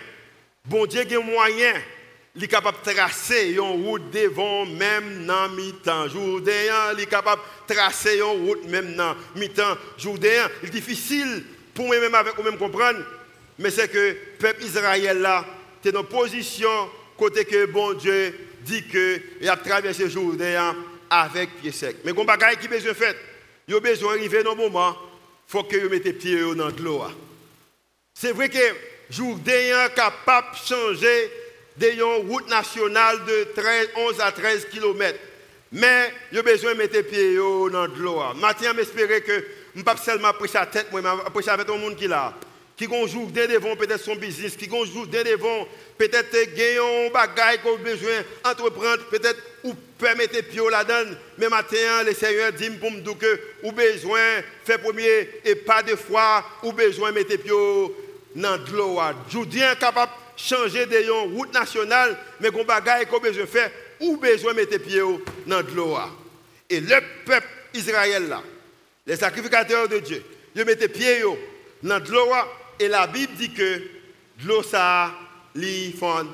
[0.64, 1.74] bon Dieu a moyen,
[2.34, 7.74] il est capable de tracer une route devant même dans mi-temps il est capable de
[7.74, 10.48] tracer une route même dans mi-temps jourdain.
[10.62, 12.98] Il est difficile pour moi-même avec vous-même comprendre
[13.58, 15.44] mais c'est que le peuple Israël là,
[15.84, 20.76] est dans une position côté que bon Dieu dit qu'il a traversé Jourdain
[21.10, 21.96] avec pied sec.
[22.04, 23.14] Mais y a qui besoin faire.
[23.66, 24.96] Il a besoin d'arriver dans un moment,
[25.48, 27.02] il faut que vous mettez pied dans l'eau.
[28.14, 28.58] C'est vrai que
[29.10, 31.30] Jourdain capable de changer
[31.76, 35.18] d'une route nationale de 13, 11 à 13 km.
[35.72, 38.20] Mais il a besoin de mettre pied dans l'eau.
[38.36, 39.42] Maintenant, j'espère que je
[39.74, 42.08] ne vais pas seulement prêcher la tête, mais prêcher avec tout le monde qui est
[42.08, 42.34] là
[42.78, 45.66] qui ont jour devant peut-être son business, qui ont jour devant
[45.98, 51.10] peut-être gagner un bagage qu'on besoin d'entreprendre, peut-être ou permettre pied là-dedans.
[51.38, 54.20] Mais maintenant, le Seigneur dit pour me dire que ou besoin
[54.64, 57.52] faire premier et pas de foi, ou besoin mettre pied
[58.36, 59.00] dans de l'eau.
[59.28, 64.52] Joudien capable de changer de route nationale, mais qu'on bagage qu'on besoin faire, ou besoin
[64.52, 65.02] mettre pied
[65.48, 65.96] dans de l'eau.
[66.70, 68.40] Et le peuple Israël là,
[69.04, 70.22] les sacrificateurs de Dieu,
[70.54, 71.24] ils mettent pied
[71.82, 72.28] dans de l'eau
[72.78, 73.82] et la Bible dit que
[74.44, 75.14] l'eau ça
[75.54, 76.26] li fond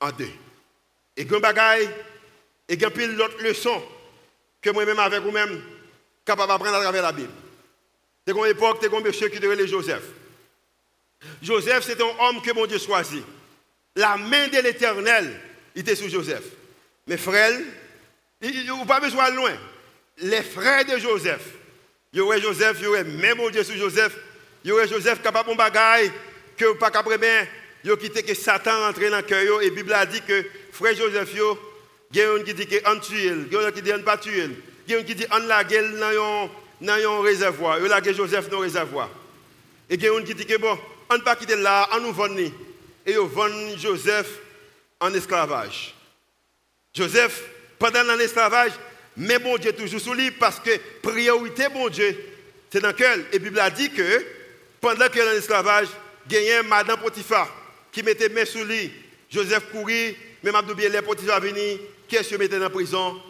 [0.00, 0.30] en deux.
[1.16, 1.90] Et grand bagaille
[2.68, 3.82] et grand pile l'autre leçon
[4.60, 5.60] que moi-même avec vous-même
[6.24, 7.32] capable d'apprendre à travers la Bible.
[8.26, 10.04] C'est une époque, c'est monsieur qui devait Joseph.
[11.42, 13.24] Joseph, c'est un homme que mon Dieu choisit.
[13.96, 15.40] La main de l'éternel
[15.74, 16.44] était sur Joseph.
[17.06, 17.58] Mes frères,
[18.40, 19.52] il a pas besoin de loin.
[20.18, 21.42] Les frères de Joseph,
[22.12, 24.16] il y aurait Joseph, il y aurait même mon Dieu sur Joseph,
[24.64, 26.12] il y aurait Joseph capable de bagaille
[26.56, 27.46] que pas capable bien
[27.84, 30.94] yo quitté que Satan entre dans le cœur et la Bible a dit que frère
[30.94, 31.58] Joseph yo
[32.14, 34.48] un qui dit que on tue il y a un qui dit on pas tuer
[34.86, 36.48] il y a un qui dit on la gueule dans
[36.94, 39.08] un réservoir il la Joseph dans réservoir.
[39.88, 40.78] Et un qui dit que bon
[41.10, 42.52] on pas quitter là on nous vend et
[43.06, 44.28] ils vendent Joseph
[45.00, 45.94] en esclavage.
[46.94, 47.42] Joseph
[47.78, 48.72] pendant l'esclavage
[49.16, 50.70] mais bon Dieu toujours sous lui parce que
[51.02, 52.16] priorité bon Dieu
[52.70, 54.24] c'est dans quel et la Bible a dit que
[54.82, 55.88] pendant qu'il est en esclavage,
[56.28, 57.48] il y a Madame Potiphar
[57.92, 58.92] qui mettait main sur lui.
[59.30, 61.78] Joseph courit, même Abdoubier, les Potiphar venu.
[62.08, 63.22] Qu'est-ce qu'il mettait dans la prison?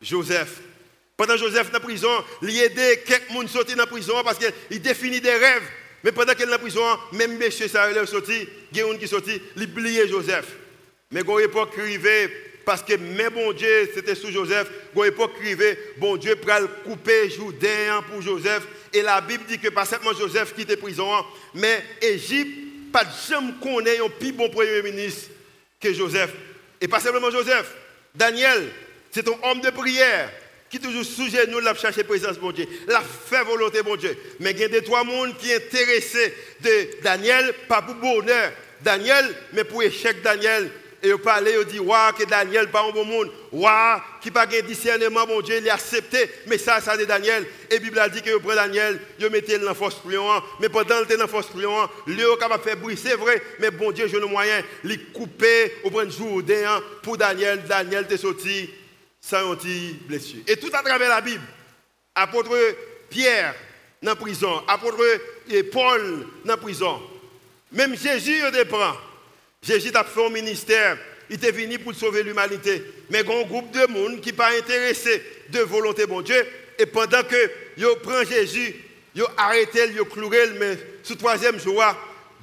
[0.00, 0.60] Joseph.
[1.16, 2.10] Pendant Joseph dans la prison,
[2.42, 5.68] il aidait quelqu'un sortir dans la prison parce qu'il définit des rêves.
[6.04, 8.94] Mais pendant qu'il est dans la prison, même monsieur ça est sorti, il y a
[8.96, 10.46] qui sorti, il oubliait Joseph.
[11.10, 12.30] Mais quand l'époque arrivait,
[12.64, 14.68] parce que mais bon Dieu, c'était sous Joseph.
[14.94, 18.66] Bon époque privé, bon Dieu le couper Jourdain pour Joseph.
[18.92, 21.24] Et la Bible dit que pas seulement Joseph qui était prison, hein,
[21.54, 25.30] mais Égypte, pas de jamais connaît un plus bon premier ministre
[25.80, 26.32] que Joseph.
[26.80, 27.74] Et pas simplement Joseph.
[28.14, 28.68] Daniel,
[29.10, 30.30] c'est un homme de prière
[30.68, 34.16] qui toujours sous nous l'a cherché présence de Dieu, la fait volonté de Dieu.
[34.38, 38.52] Mais il y a des trois mondes qui sont intéressés de Daniel, pas pour bonheur
[38.80, 40.70] Daniel, mais pour échec Daniel.
[41.02, 43.30] Et parlait, il dit, waouh, que Daniel pas un bon monde.
[43.50, 46.30] Waouh, qui pas de discernement, mon Dieu, il a accepté.
[46.46, 47.46] Mais ça, ça de Daniel.
[47.70, 49.96] Et la Bible a dit que prend Daniel, il mettait dans la force.
[50.60, 53.14] Mais pendant qu'il était dans la force prion, il est capable de faire bruit, c'est
[53.14, 53.42] vrai.
[53.60, 56.42] Mais bon Dieu, je ne moyen, il couper au point de jour
[57.02, 57.62] pour Daniel.
[57.64, 58.68] Daniel est sorti
[59.20, 60.40] sans une blessure.
[60.46, 61.44] Et tout à travers la Bible,
[62.14, 62.50] apôtre
[63.08, 63.54] Pierre
[64.02, 65.02] dans la prison, apôtre
[65.72, 67.00] Paul dans la prison,
[67.72, 68.94] même Jésus il prend.
[69.62, 70.96] Jésus a fait un ministère,
[71.28, 72.82] il est venu pour sauver l'humanité.
[73.10, 76.22] Mais il y a un groupe de monde qui n'est pas intéressé de volonté de
[76.22, 76.46] Dieu.
[76.78, 78.74] Et pendant que yo prend Jésus,
[79.14, 81.84] yo arrêté, yo cloué, mais ce troisième jour,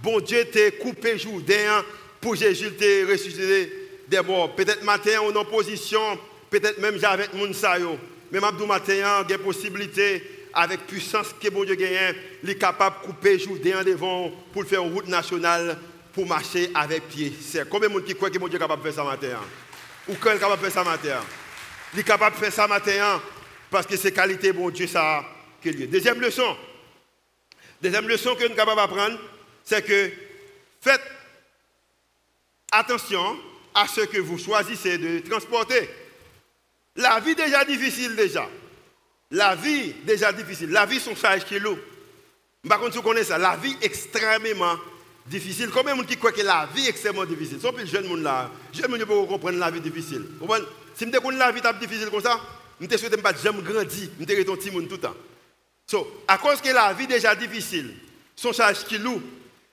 [0.04, 1.84] bon Dieu t'a coupé Jourdain
[2.22, 3.74] pour Jésus te ressuscité
[4.08, 4.56] des morts.
[4.56, 6.20] Peut-être matin on en position
[6.52, 7.98] peut-être même avec moun sa yo.
[8.32, 8.94] Mais Mabdou matin,
[9.28, 10.22] il y a possibilité
[10.54, 14.84] avec puissance que bon Dieu gagne, il est capable de couper Jourdain devant pour faire
[14.84, 15.78] une route nationale
[16.18, 17.32] pour marcher avec pied.
[17.40, 19.40] C'est combien de monde qui croit que bon Dieu est capable de faire ça matin
[20.08, 21.20] Ou quand il est capable de faire ça matin
[21.94, 23.22] Il est capable de faire ça matin
[23.70, 25.24] parce que c'est qualité bon Dieu ça
[25.62, 26.58] qu'il y Deuxième leçon.
[27.80, 29.20] Deuxième leçon que nous sommes capables d'apprendre,
[29.64, 30.10] c'est que
[30.82, 31.04] faites
[32.72, 33.38] attention
[33.76, 35.88] à ce que vous choisissez de transporter.
[36.96, 38.50] La vie déjà difficile déjà.
[39.30, 40.72] La vie déjà difficile.
[40.72, 41.78] La vie son charge qui lourd.
[42.68, 43.38] Par contre, vous connaissez ça.
[43.38, 44.78] La vie extrêmement.
[45.74, 48.50] Combien de gens qui croient que la vie est extrêmement difficile Sont plus jeunes là.
[48.74, 50.26] Jeunes ne peuvent comprendre la vie difficile.
[50.96, 52.40] Si je connais la vie difficile comme ça,
[52.80, 54.10] je ne souhaite pas jamais grandir.
[54.20, 55.16] Je suis un petit monde tout le temps.
[55.86, 57.94] So, à cause que la vie déjà difficile,
[58.36, 59.22] son charge qui lourd,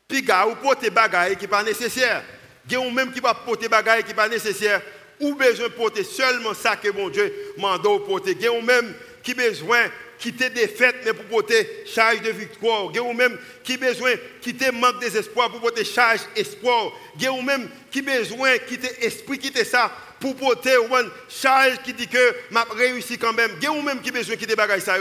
[0.07, 2.23] puis gars ou porter bagaille qui pas nécessaire.
[2.71, 4.81] Y a même qui va porter bagaille qui pas nécessaire
[5.21, 8.37] ou besoin de porter seulement ça que mon Dieu m'a porter.
[8.41, 9.91] Y a même qui besoin
[10.25, 12.91] quitter fêtes mais pour porter charge de victoire.
[12.95, 16.93] Il a même qui besoin quitter manque d'espoir pour porter charge espoir.
[17.21, 22.09] Il a même qui besoin quitter esprit quitter ça pour porter une charge qui dit
[22.09, 23.51] que m'a réussi quand même.
[23.59, 24.97] Il y a même qui besoin quitter bagaille ça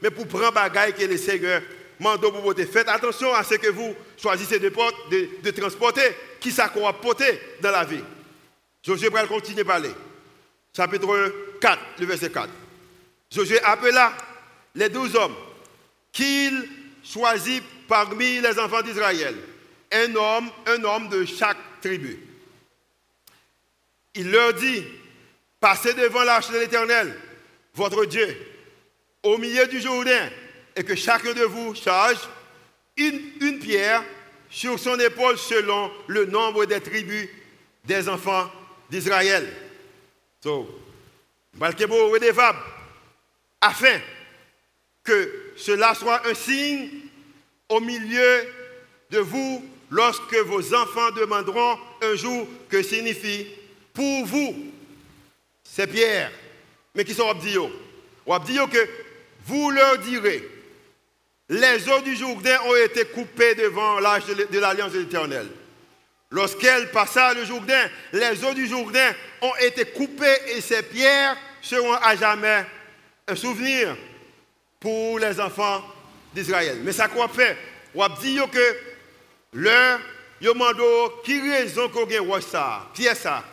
[0.00, 1.60] mais pour prendre bagaille que le Seigneur
[1.98, 2.64] mando pour porter.
[2.64, 4.70] Faites attention à ce que vous choisissez de,
[5.42, 8.04] de, transporter, qui ça qu'on va porter dans la vie.
[8.80, 9.90] Josué va continuer à parler.
[10.76, 12.48] Chapitre 4, le verset 4.
[13.32, 14.12] Josué appela
[14.74, 15.34] les douze hommes
[16.12, 16.68] qu'il
[17.04, 19.34] choisit parmi les enfants d'Israël.
[19.90, 22.18] Un homme, un homme de chaque tribu.
[24.14, 24.84] Il leur dit,
[25.60, 27.18] passez devant l'arche de l'Éternel,
[27.74, 28.36] votre Dieu,
[29.22, 30.28] au milieu du Jourdain,
[30.76, 32.18] et que chacun de vous charge
[32.96, 34.02] une, pierre
[34.50, 37.28] sur son épaule selon le nombre des tribus
[37.84, 38.50] des enfants
[38.90, 39.46] d'Israël.
[40.42, 40.68] So,
[41.54, 42.16] Balkebo
[43.60, 44.00] afin
[45.08, 46.90] que cela soit un signe
[47.68, 48.44] au milieu
[49.10, 53.46] de vous lorsque vos enfants demanderont un jour que signifie
[53.94, 54.54] pour vous
[55.64, 56.30] ces pierres.
[56.94, 57.70] Mais qui sont Abdio
[58.66, 58.88] que
[59.46, 60.46] vous leur direz
[61.50, 65.46] les eaux du Jourdain ont été coupées devant l'âge de l'alliance de l'Éternel.
[66.30, 71.94] Lorsqu'elle passa le Jourdain, les eaux du Jourdain ont été coupées et ces pierres seront
[71.94, 72.66] à jamais
[73.26, 73.96] un souvenir
[74.80, 75.82] pour les enfants
[76.34, 76.78] d'Israël.
[76.82, 77.56] Mais ça quoi fait
[77.94, 78.76] On dit que
[79.52, 80.00] leur
[80.40, 83.44] yo mando qui raison qu'on gagne ça, est ça.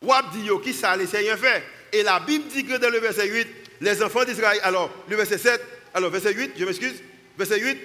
[0.00, 1.62] On dit qui ça les Seigneur fait?
[1.92, 3.48] Et la Bible dit que dans le verset 8,
[3.80, 5.60] les enfants d'Israël, alors le verset 7,
[5.94, 7.02] alors verset 8, je m'excuse,
[7.36, 7.78] verset 8,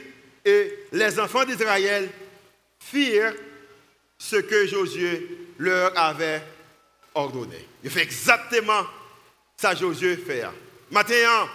[0.46, 2.10] et les enfants d'Israël
[2.80, 3.34] firent
[4.18, 5.28] ce que Josué
[5.60, 6.42] leur avait
[7.14, 7.68] ordonné.
[7.84, 8.86] Il fait exactement
[9.58, 10.44] ça Josué fait.
[10.90, 11.50] Maintenant,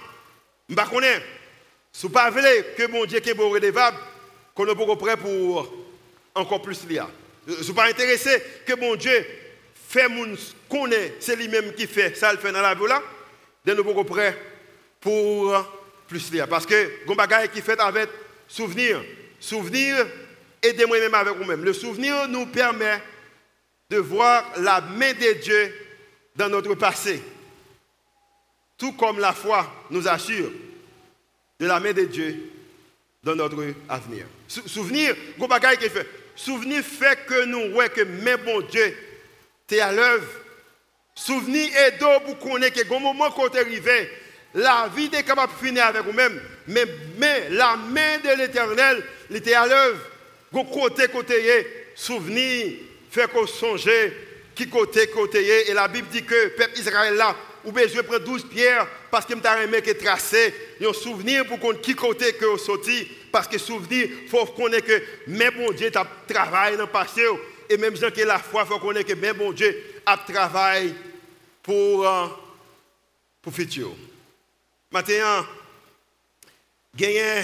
[0.74, 3.98] je ne sais pas si vous ne que mon Dieu bon redevable,
[4.54, 5.72] qu'on est beaucoup prêt pour
[6.34, 7.02] encore plus lier.
[7.46, 9.26] Je ne suis pas intéressé que mon Dieu
[9.88, 10.34] fait mon
[10.70, 13.02] connaît, c'est lui-même qui fait ça, le fait dans la vie là.
[13.64, 14.36] De nous beaucoup prêt
[15.00, 15.54] pour
[16.08, 16.44] plus lier.
[16.48, 18.08] Parce que, il qui fait avec
[18.48, 19.02] souvenir.
[19.38, 20.06] Souvenir,
[20.62, 21.64] aidez-moi même avec vous-même.
[21.64, 23.00] Le souvenir nous permet
[23.90, 25.74] de voir la main de Dieu
[26.34, 27.22] dans notre passé.
[28.78, 30.50] Tout comme la foi nous assure
[31.62, 32.50] de la main de Dieu
[33.22, 33.56] dans notre
[33.88, 34.24] avenir.
[34.48, 35.14] Souvenir,
[35.78, 36.08] qui fait.
[36.34, 38.96] Souvenir fait que nous voyons que même bon Dieu,
[39.68, 40.26] tu à l'œuvre
[41.14, 44.10] Souvenir d'eau pour connaître que au moment qu'on est arrivé,
[44.54, 46.40] la vie est capable de finir avec vous-même.
[46.66, 46.84] Mais,
[47.18, 50.00] mais la main de l'éternel était à l'œuvre.
[50.50, 52.72] Côté, côté, souvenir,
[53.10, 53.88] fait qu'on songe
[54.54, 55.70] qui côté, côté.
[55.70, 58.88] Et la Bible dit que le peuple Israël là, ou bien je prends 12 pierres
[59.12, 60.54] parce que je suis qui tracé.
[60.80, 63.06] un souvenir pour qu'on qui côté que sorti.
[63.30, 67.22] Parce que souvenir, faut connaître que même bon Dieu a travaillé dans le passé.
[67.68, 70.94] Et même gens qui la foi, faut connaître que même bon Dieu a travaillé
[71.62, 72.26] pour, euh,
[73.42, 73.94] pour futur.
[74.90, 75.46] Maintenant,
[76.96, 77.42] gagner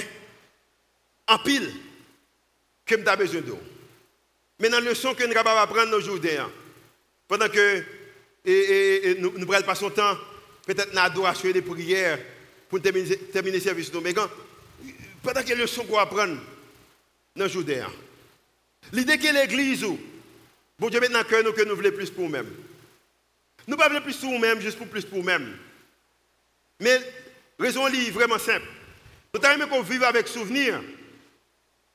[1.26, 1.70] en pile
[2.86, 3.60] que avons besoin d'eau.
[4.58, 6.50] Maintenant, le leçon que nous avons apprendre aujourd'hui, hein,
[7.28, 7.84] pendant que
[9.20, 10.16] nous, nous prenons pas son temps,
[10.68, 12.18] peut-être dans l'adoration et les prières,
[12.68, 13.90] pour terminer, le service.
[13.94, 14.28] Mais quand,
[15.22, 16.28] pendant que le leçon qu'on apprend
[17.34, 17.90] dans aujourd'hui, hein,
[18.92, 19.86] l'idée que l'église,
[20.78, 22.52] bon Dieu, maintenant que nous, que nous voulons plus pour nous-mêmes.
[23.66, 25.56] Nous ne voulons plus pour nous-mêmes, juste pour plus pour nous-mêmes.
[26.80, 27.00] Mais
[27.58, 28.66] raison est vraiment simple.
[29.32, 30.82] Nous avons qu'on vive avec souvenir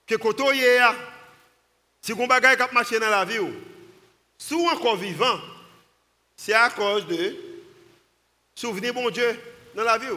[0.08, 0.80] que quand on est
[2.02, 5.40] si on bagaille qui marché dans la vie, on encore vivant,
[6.36, 7.53] c'est à cause de
[8.56, 9.36] souvenir bon Dieu
[9.76, 10.08] dans la vie.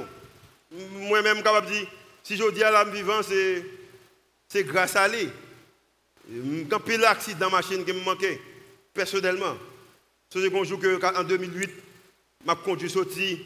[0.70, 1.86] Moi-même, capable de dire,
[2.22, 5.28] si je dis à l'âme vivant, c'est grâce à lui.
[6.68, 8.40] Quand a l'accident machine qui me manquait,
[8.92, 9.56] personnellement,
[10.28, 10.80] c'est un jour
[11.16, 11.70] en 2008,
[12.46, 13.40] je conduit sorti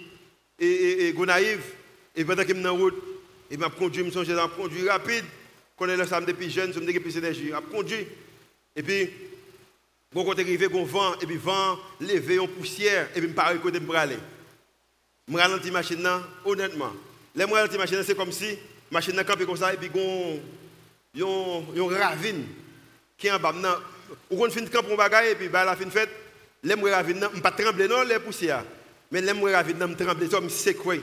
[0.58, 1.62] et, et, et Gonaïve,
[2.16, 3.02] et pendant que je suis en route,
[3.50, 5.24] et je conduit, je me conduit rapide,
[5.76, 8.06] quand je suis depuis jeune, je me plus d'énergie, je conduit.
[8.76, 9.10] Et puis,
[10.12, 13.34] quand on est arrivé, on vent, et puis vent levé en poussière, et puis je
[13.34, 14.16] pars côté de aller.
[15.30, 16.08] Je ralentis la machine,
[16.44, 16.92] honnêtement.
[17.34, 18.56] Les je la machine, c'est comme si la
[18.90, 22.46] machine campé comme ça, et puis il y a une ravine
[23.16, 23.54] qui est en bas.
[24.30, 26.08] Ou on fait camp pour bagaille, et puis bah, la fin fait,
[26.64, 28.64] les ravine, je ne pas trembler, non, les poussières.
[29.12, 30.96] Mais les ravine, je trembler, c'est quoi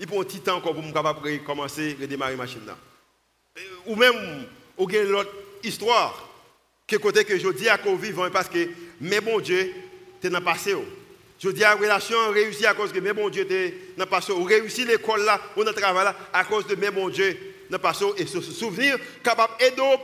[0.00, 2.60] Il prend un petit temps encore pour me capable commencer à redémarrer la machine.
[3.86, 4.46] Ou même,
[4.76, 5.30] ou bien l'autre
[5.62, 6.28] histoire
[6.86, 8.68] que côté que je dis à qu'on vivant parce que
[9.00, 9.72] mais bon Dieu
[10.20, 10.74] t'es dans le passé.
[11.42, 14.10] Je dis à la relation réussi à cause que mais bon Dieu t'es dans le
[14.10, 14.30] passé.
[14.32, 17.36] Ou réussi l'école là, dans le travail là à cause de mais bon Dieu
[17.70, 19.96] le passé et se souvenir capable d'aider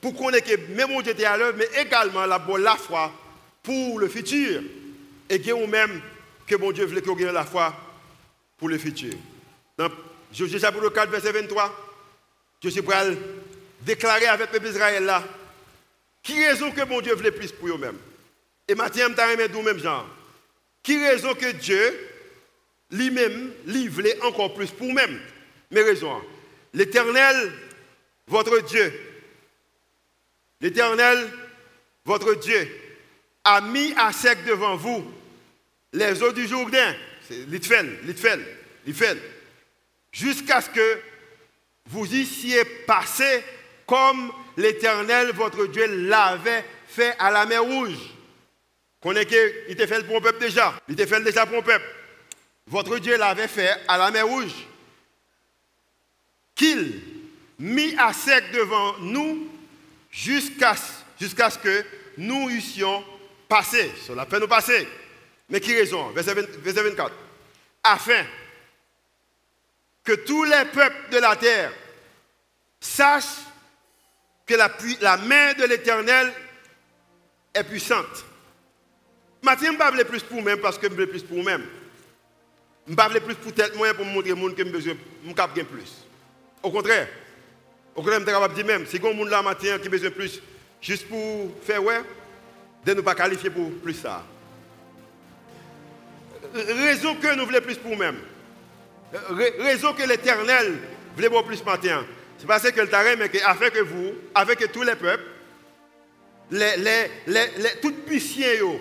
[0.00, 3.12] pour connaître que mais bon Dieu à l'œuvre mais également la bonne la foi
[3.62, 4.62] pour le futur
[5.28, 6.02] et que ou même
[6.44, 7.72] que bon Dieu voulait qu'on ait la foi
[8.58, 9.14] pour le futur.
[9.78, 9.88] Dans
[10.32, 11.72] Josué chapitre 4 verset 23
[12.64, 13.04] je suis prêt à
[13.82, 15.22] déclarer avec le peuple d'Israël là
[16.20, 17.98] qui raison que mon Dieu voulait plus pour eux-mêmes
[18.66, 19.06] Et Matthieu
[19.52, 20.06] d'où même genre.
[20.82, 22.08] Qui raison que Dieu
[22.90, 25.20] lui-même lui voulait encore plus pour même?
[25.70, 26.20] Mes raisons.
[26.72, 27.52] L'Éternel,
[28.26, 28.92] votre Dieu,
[30.60, 31.28] l'Éternel,
[32.04, 32.68] votre Dieu,
[33.44, 35.04] a mis à sec devant vous
[35.92, 36.94] les eaux du Jourdain,
[37.28, 38.44] c'est l'Itfel, l'Itfel,
[38.86, 39.18] l'Itfel,
[40.12, 41.00] jusqu'à ce que
[41.86, 43.42] vous y siez passé
[43.86, 47.98] comme l'Éternel, votre Dieu, l'avait fait à la mer Rouge.
[49.00, 50.74] Connaissez qu'il était fait pour un peuple déjà.
[50.88, 51.86] Il était fait déjà pour un peuple.
[52.66, 54.52] Votre Dieu l'avait fait à la mer Rouge.
[56.54, 57.00] Qu'il
[57.58, 59.48] mit à sec devant nous
[60.10, 61.84] jusqu'à ce que
[62.18, 63.04] nous eussions
[63.48, 63.90] passé.
[64.06, 64.86] Cela fait nous passer.
[65.48, 66.10] Mais qui raison?
[66.10, 67.12] Verset 24.
[67.82, 68.24] Afin
[70.04, 71.72] que tous les peuples de la terre
[72.78, 73.24] sachent
[74.46, 74.70] que la,
[75.00, 76.32] la main de l'Éternel
[77.54, 78.24] est puissante.
[79.42, 81.66] Maintenant, je ne parle plus pour moi parce que je veux plus pour moi-même.
[82.86, 86.04] Je ne parle plus pour tel moyen pour montrer au monde que je de plus.
[86.62, 87.08] Au contraire,
[87.94, 89.90] au contraire, je suis capable de dire même, si un monde là matin qui a
[89.90, 90.42] besoin plus,
[90.80, 92.00] juste pour faire ouais,
[92.84, 94.24] de ne pas qualifier pour plus ça.
[96.54, 98.18] Raison que nous voulons plus pour nous-mêmes.
[99.58, 100.78] Raison que l'Éternel
[101.14, 102.04] voulait plus matin.
[102.38, 105.24] C'est parce que le taré, mais que vous, avec tous les peuples,
[106.50, 108.78] les, les, les, les tout puissants,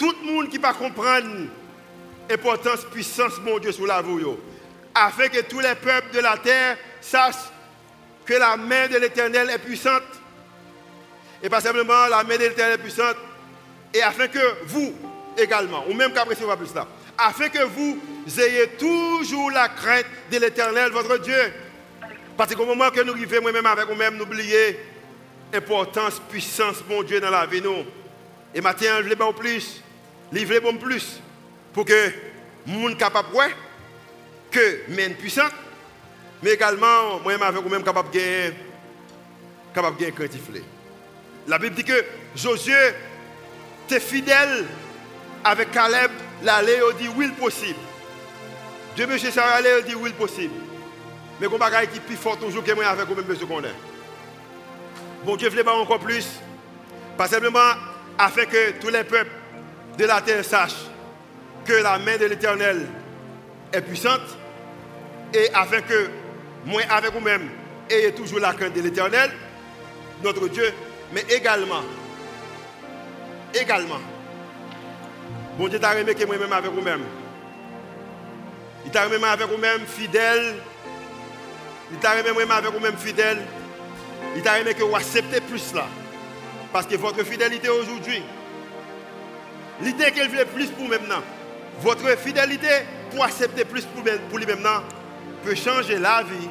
[0.00, 1.28] tout le monde qui ne comprendre
[2.28, 4.24] l'importance, puissance, mon Dieu, sur la vie,
[4.94, 7.50] afin que tous les peuples de la terre sachent
[8.24, 10.02] que la main de l'Éternel est puissante.
[11.42, 13.16] Et pas simplement la main de l'Éternel est puissante,
[13.92, 14.94] et afin que vous
[15.36, 16.88] également, ou même qu'après va plus là,
[17.18, 18.00] afin que vous
[18.38, 21.52] ayez toujours la crainte de l'Éternel, votre Dieu.
[22.38, 24.76] Parce qu'au moment que nous arrivons moi-même avec nous-mêmes, nous oublions
[25.52, 27.60] l'importance, puissance, mon Dieu, dans la vie.
[27.60, 27.84] Nous.
[28.54, 29.82] Et maintenant, je voulais plus,
[30.32, 31.20] livrer bon plus,
[31.72, 32.12] pour que
[32.66, 33.38] le monde capable de
[34.50, 35.48] que men puissant,
[36.42, 38.52] mais également, moi-même avec vous-même, capable de gagner,
[39.74, 40.62] capable gagner
[41.46, 42.04] La Bible dit que
[42.34, 42.74] Josué
[43.86, 44.66] était fidèle
[45.44, 46.10] avec Caleb,
[46.42, 47.78] l'aller, dit oui, possible.
[48.96, 50.54] Dieu, monsieur, ça aller, dit oui, possible.
[51.40, 53.74] Mais qu'on va qui plus fort toujours que moi avec vous-même, monsieur, qu'on est.
[55.24, 56.26] Bon Dieu voulait pas encore plus.
[57.16, 57.74] Pas simplement
[58.18, 59.30] afin que tous les peuples
[59.98, 60.86] de la terre sachent
[61.64, 62.86] que la main de l'Éternel
[63.72, 64.36] est puissante
[65.34, 66.08] et afin que
[66.64, 67.48] moi avec vous-même
[67.90, 69.30] ayez toujours la crainte de l'Éternel,
[70.22, 70.72] notre Dieu,
[71.12, 71.82] mais également,
[73.54, 74.00] également,
[75.58, 77.02] bon Dieu t'a remis que moi-même avec vous-même.
[78.84, 80.56] Il t'a remis avec vous-même fidèle.
[81.92, 83.38] Il t'a remis moi-même avec vous-même fidèle.
[84.36, 85.86] Il t'a remis que vous acceptez plus là.
[86.72, 88.22] Parce que votre fidélité aujourd'hui,
[89.82, 91.22] l'idée qu'elle veut plus pour maintenant,
[91.80, 92.68] votre fidélité
[93.10, 94.82] pour accepter plus pour lui maintenant,
[95.44, 96.48] peut changer la vie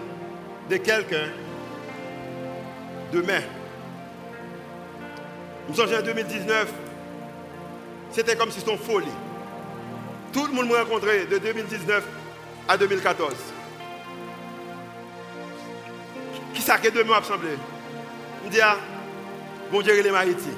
[0.69, 1.30] de quelqu'un
[3.11, 3.41] demain.
[5.67, 6.67] Nous sommes en 2019,
[8.11, 9.07] c'était comme si c'était une folie.
[10.34, 12.03] Tout le monde m'a rencontré de 2019
[12.67, 13.34] à 2014.
[16.53, 17.49] Qui ça que deux mois semblé
[18.45, 18.77] Je dis, ah,
[19.71, 20.49] bon Dieu, les Haïti.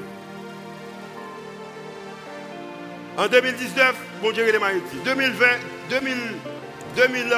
[3.21, 4.97] En 2019, bon Dieu, les Haïti.
[5.05, 5.45] 2020,
[5.91, 6.17] 2000,
[6.95, 7.33] 2000,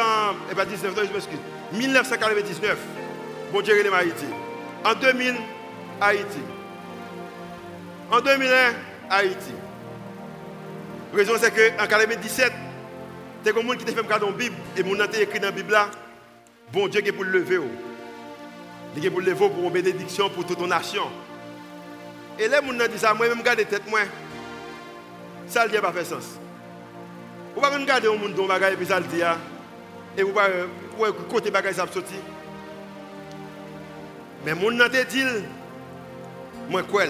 [0.49, 1.39] et pas 19, je m'excuse.
[1.73, 2.77] 1999,
[3.51, 4.23] bon Dieu, les Haïti.
[4.85, 5.35] En 2000,
[5.99, 6.39] Haïti.
[8.09, 8.55] En 2001,
[9.09, 9.51] Haïti.
[11.11, 12.53] La raison c'est qu'en 2017,
[13.43, 15.89] c'est comme monde qui te fait la Bible et mon écrit dans la Bible là,
[16.71, 17.59] bon Dieu qui est pour le lever.
[18.95, 21.09] Il est pour le lever pour une bénédiction pour toute ton nation.
[22.39, 23.99] Et là, mon dit ça, moi-même, garde tête, moi.
[25.47, 26.39] Ça ne pas fait sens.
[27.55, 29.21] Vous ne pouvez pas regarder un monde dont bagaille et ça le dit,
[30.17, 30.65] et vous ne
[30.95, 32.15] pouvez pas côté bagaille ça sorti.
[34.45, 35.23] Mais mon nom te dit,
[36.69, 37.09] moi, quoi Et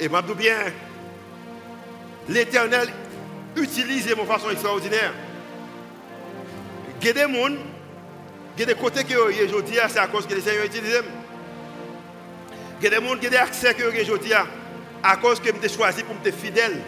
[0.00, 0.56] je dis bien,
[2.28, 2.88] l'éternel
[3.56, 5.12] utilisez de façon extraordinaire.
[7.00, 7.54] Il y a des gens,
[8.56, 9.14] il y a des côtés que
[9.44, 11.02] aujourd'hui, c'est à cause que les Seigneur utilise.
[12.80, 14.32] Il y a des gens qui ont des accès que aujourd'hui,
[15.04, 16.80] à cause que je choisi pour être fidèle.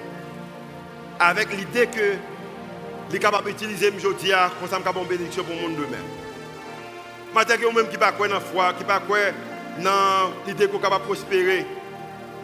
[1.21, 2.15] Avec l'idée que
[3.07, 6.03] je suis capable d'utiliser aujourd'hui comme ça, je une bénédiction pour le monde demain.
[7.35, 9.01] Maintenant, même qui ne pas dans la foi, qui ne pas
[9.79, 11.67] dans l'idée qu'on est capable de prospérer.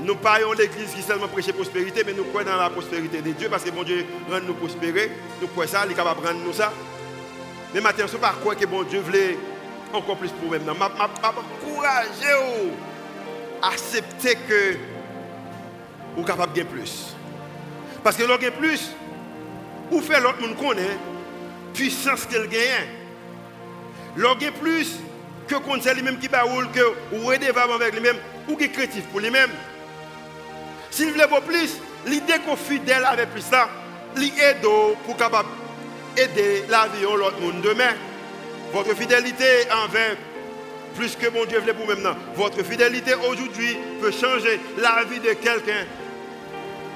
[0.00, 3.48] Nous parlons l'église qui seulement prêche prospérité, mais nous croyons dans la prospérité de Dieu
[3.48, 5.10] parce que bon Dieu rend nous prospérer.
[5.40, 6.72] Nous croyons ça, il est capable de rendre nous ça.
[7.74, 9.38] Mais maintenant, ce n'est pas quoi que bon Dieu voulait
[9.92, 10.58] encore plus pour nous.
[10.58, 12.32] Je encourager
[13.62, 14.76] à accepter que
[16.16, 17.14] êtes capable de gagner plus.
[18.02, 18.90] Parce que l'on plus,
[19.90, 20.96] ou fait l'autre monde connaît,
[21.74, 22.88] puissance qu'elle gagne.
[24.16, 24.98] L'on plus
[25.48, 28.16] que sait lui-même qui baoule, que ou redevable avec lui-même,
[28.48, 29.50] ou qui est créatif pour lui-même.
[30.90, 33.68] S'il pas plus, l'idée qu'on fidèle avec plus ça,
[34.16, 34.60] l'aide
[35.06, 35.48] pour capable
[36.16, 37.94] aider la vie de l'autre monde demain.
[38.72, 39.44] Votre fidélité
[39.84, 40.16] envers
[40.94, 42.14] plus que mon Dieu voulait pour maintenant.
[42.36, 45.86] Votre fidélité aujourd'hui peut changer la vie de quelqu'un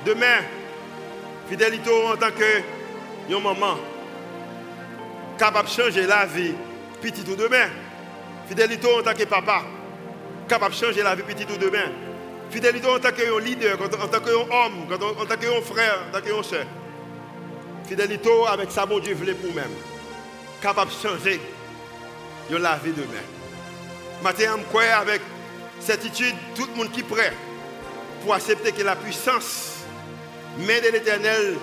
[0.07, 0.43] demain.
[1.49, 2.63] Fidélité en tant que
[3.43, 3.77] maman,
[5.39, 6.55] capable de changer la vie
[7.03, 7.69] petit ou demain.
[8.49, 9.63] Fidélité en tant que papa,
[10.49, 11.91] capable de changer la vie petit ou demain.
[12.51, 14.87] Fidélité en tant que leader, en tant qu'homme,
[15.21, 16.65] en tant que frère, en tant que soeur.
[17.87, 19.65] Fidélité avec ça, bon Dieu voulait pour même.
[20.63, 21.41] Capable de changer
[22.51, 23.27] la vie demain.
[24.23, 25.21] Maintenant, je crois avec
[25.81, 27.33] certitude, tout le monde qui est prêt
[28.23, 29.76] pour accepter que la puissance,
[30.59, 31.57] mais de l'éternel,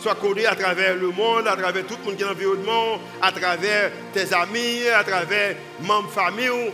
[0.00, 3.32] soit connue à travers le monde, à travers tout le monde qui est dans à
[3.32, 6.72] travers tes amis, à travers membres famille,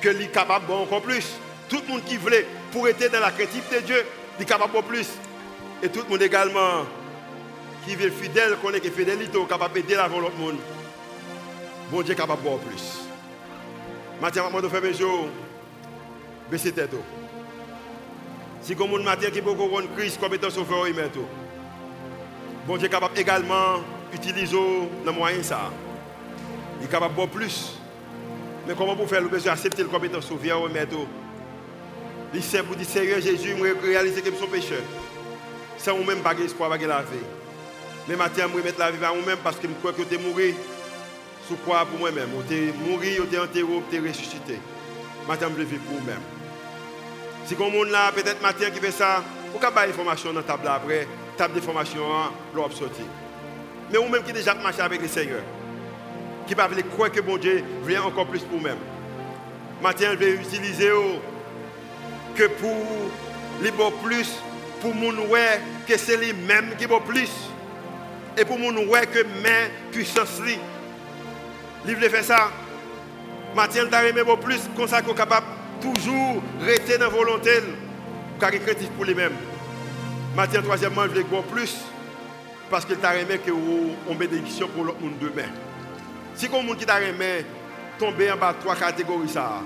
[0.00, 1.26] que est capable encore plus.
[1.68, 4.06] Tout le monde qui voulait pour être dans la créativité de Dieu,
[4.38, 5.08] il est capable de plus.
[5.82, 6.84] Et tout le monde également
[7.86, 10.56] qui veut fidèle, connaît que fidélité, capable d'aider avant l'autre monde.
[11.90, 13.08] Bon Dieu capable de plus.
[14.20, 15.28] Matin, je vais faire mes jours,
[16.50, 16.90] baisser tête.
[18.62, 19.52] Si comme un matin qui peut
[19.96, 21.26] crise comme étant sauveur, il met tout.
[22.66, 23.80] Bon Dieu est capable également
[24.12, 24.56] d'utiliser
[25.04, 25.70] le moyen ça.
[26.80, 27.78] Il est capable de plus.
[28.66, 31.06] Mais comment vous faire le besoin d'accepter le comme étant sauveur, il met tout.
[32.34, 34.82] Il sait pour dire Seigneur Jésus, je réaliser que je suis pécheur.
[35.78, 37.24] Sans moi-même, pas espoir, pas la vie.
[38.06, 40.14] Mais maintenant, je vais mettre la vie à moi-même parce que je crois que tu
[40.14, 40.36] es mort.
[41.48, 44.58] Sous quoi pour moi-même Tu es mort, tu es enterré, tu es ressuscité.
[45.26, 46.37] Maintenant, je vais pour moi-même.
[47.48, 50.46] Si comme monde là, peut-être matin qui fait ça, vous pouvez avoir information dans la
[50.46, 52.02] table après, table d'information,
[52.54, 53.00] l'on sorti.
[53.90, 55.40] Mais vous-même qui déjà marché avec le Seigneur,
[56.46, 58.76] qui ne pas croire que bon Dieu vient encore plus pour vous-même.
[59.80, 60.90] Maintenant, je vais utiliser
[62.36, 62.76] que pour
[63.62, 63.72] les
[64.02, 64.28] plus
[64.82, 67.30] pour nous ouais que c'est lui-même qui vaut plus.
[68.36, 70.58] Et pour nous ouais que mais puissance lui.
[71.86, 72.50] Livre fait ça.
[73.56, 75.46] Mathieu t'a aimé plus comme ça qu'on capable
[75.80, 77.50] toujours rester dans la volonté
[78.40, 79.32] car il créatif pour lui-même.
[80.36, 81.76] Mathieu troisièmement, il veut plus
[82.70, 83.50] parce qu'il t'a aimé que
[84.08, 85.48] on bénédiction pour l'autre monde demain.
[86.34, 87.44] Si monde qui t'a aimé
[87.98, 89.62] tomber en bas de trois catégories ça,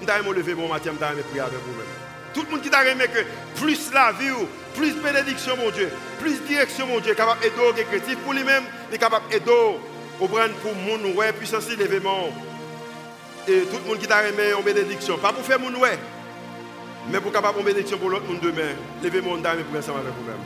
[0.00, 1.86] on t'a lever mon Mathieu, t'a aimé prier avec vous-même.
[2.32, 3.20] Tout le monde qui t'a aimé que
[3.60, 4.32] plus la vie,
[4.74, 5.90] plus bénédiction mon Dieu,
[6.20, 9.50] plus direction mon Dieu, capable d'aider créatif pour lui-même, est capable d'aider
[10.20, 12.30] au pour mon ouais puissance l'événement
[13.48, 15.16] et tout le monde qui t'a remis en bénédiction.
[15.18, 15.98] Pas pour faire mon ouais,
[17.10, 18.74] mais pour capable en bénédiction pour l'autre monde demain.
[19.02, 20.36] Levez mon dame pour ensemble avec vous-même.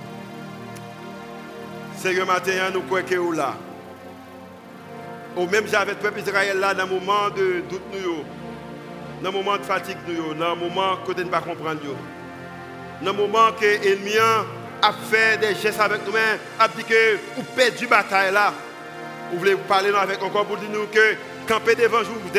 [1.96, 3.54] Seigneur, matin, nous croyons que vous là.
[5.36, 7.82] Au même j'avais le peuple Israël là, dans le moment de doute,
[9.22, 9.96] dans le moment de fatigue,
[10.38, 11.80] dans le moment que nous ne pas comprendre.
[13.02, 17.42] Dans le moment que l'ennemi a fait des gestes avec nous-mêmes, a dit que vous
[17.56, 18.52] perdu la bataille là.
[19.32, 21.16] Vous voulez parler avec encore pour dire nous que
[21.46, 22.38] camper devant vous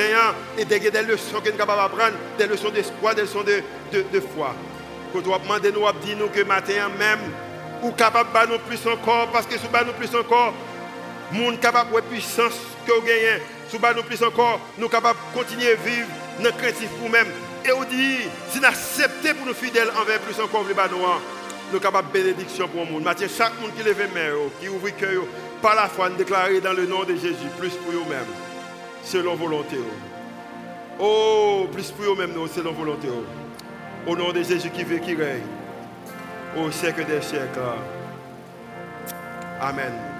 [0.58, 4.20] et des leçons que nous sommes capables d'apprendre, des leçons d'espoir, des leçons de, de,
[4.20, 4.56] foi.
[5.12, 7.20] Quand nous demander nous, dire nous que matin même,
[7.82, 10.54] ou capable de nous plus encore, parce que si nous plus encore,
[11.32, 15.72] monde capable de puissance que vous gagnez, si nous plus encore, nous capables de continuer
[15.72, 16.08] à vivre
[16.39, 17.32] notre créatif pour nous-mêmes.
[17.66, 21.06] Et on dit, si nous acceptons pour nous fidèles envers plus encore le nous
[21.72, 23.04] nous capables de bénédiction pour le monde.
[23.04, 24.30] Matin, chaque monde qui lève main,
[24.60, 25.24] qui ouvre le cœur,
[25.62, 28.43] par la foi, nous déclarer dans le nom de Jésus, plus pour eux-mêmes
[29.04, 29.78] selon volonté.
[30.99, 33.10] Oh, plus pour eux-mêmes, selon volonté.
[34.08, 35.41] Au nom de Jésus qui veut, qui règne.
[36.58, 37.60] Au siècle des siècles.
[39.60, 40.12] Amen.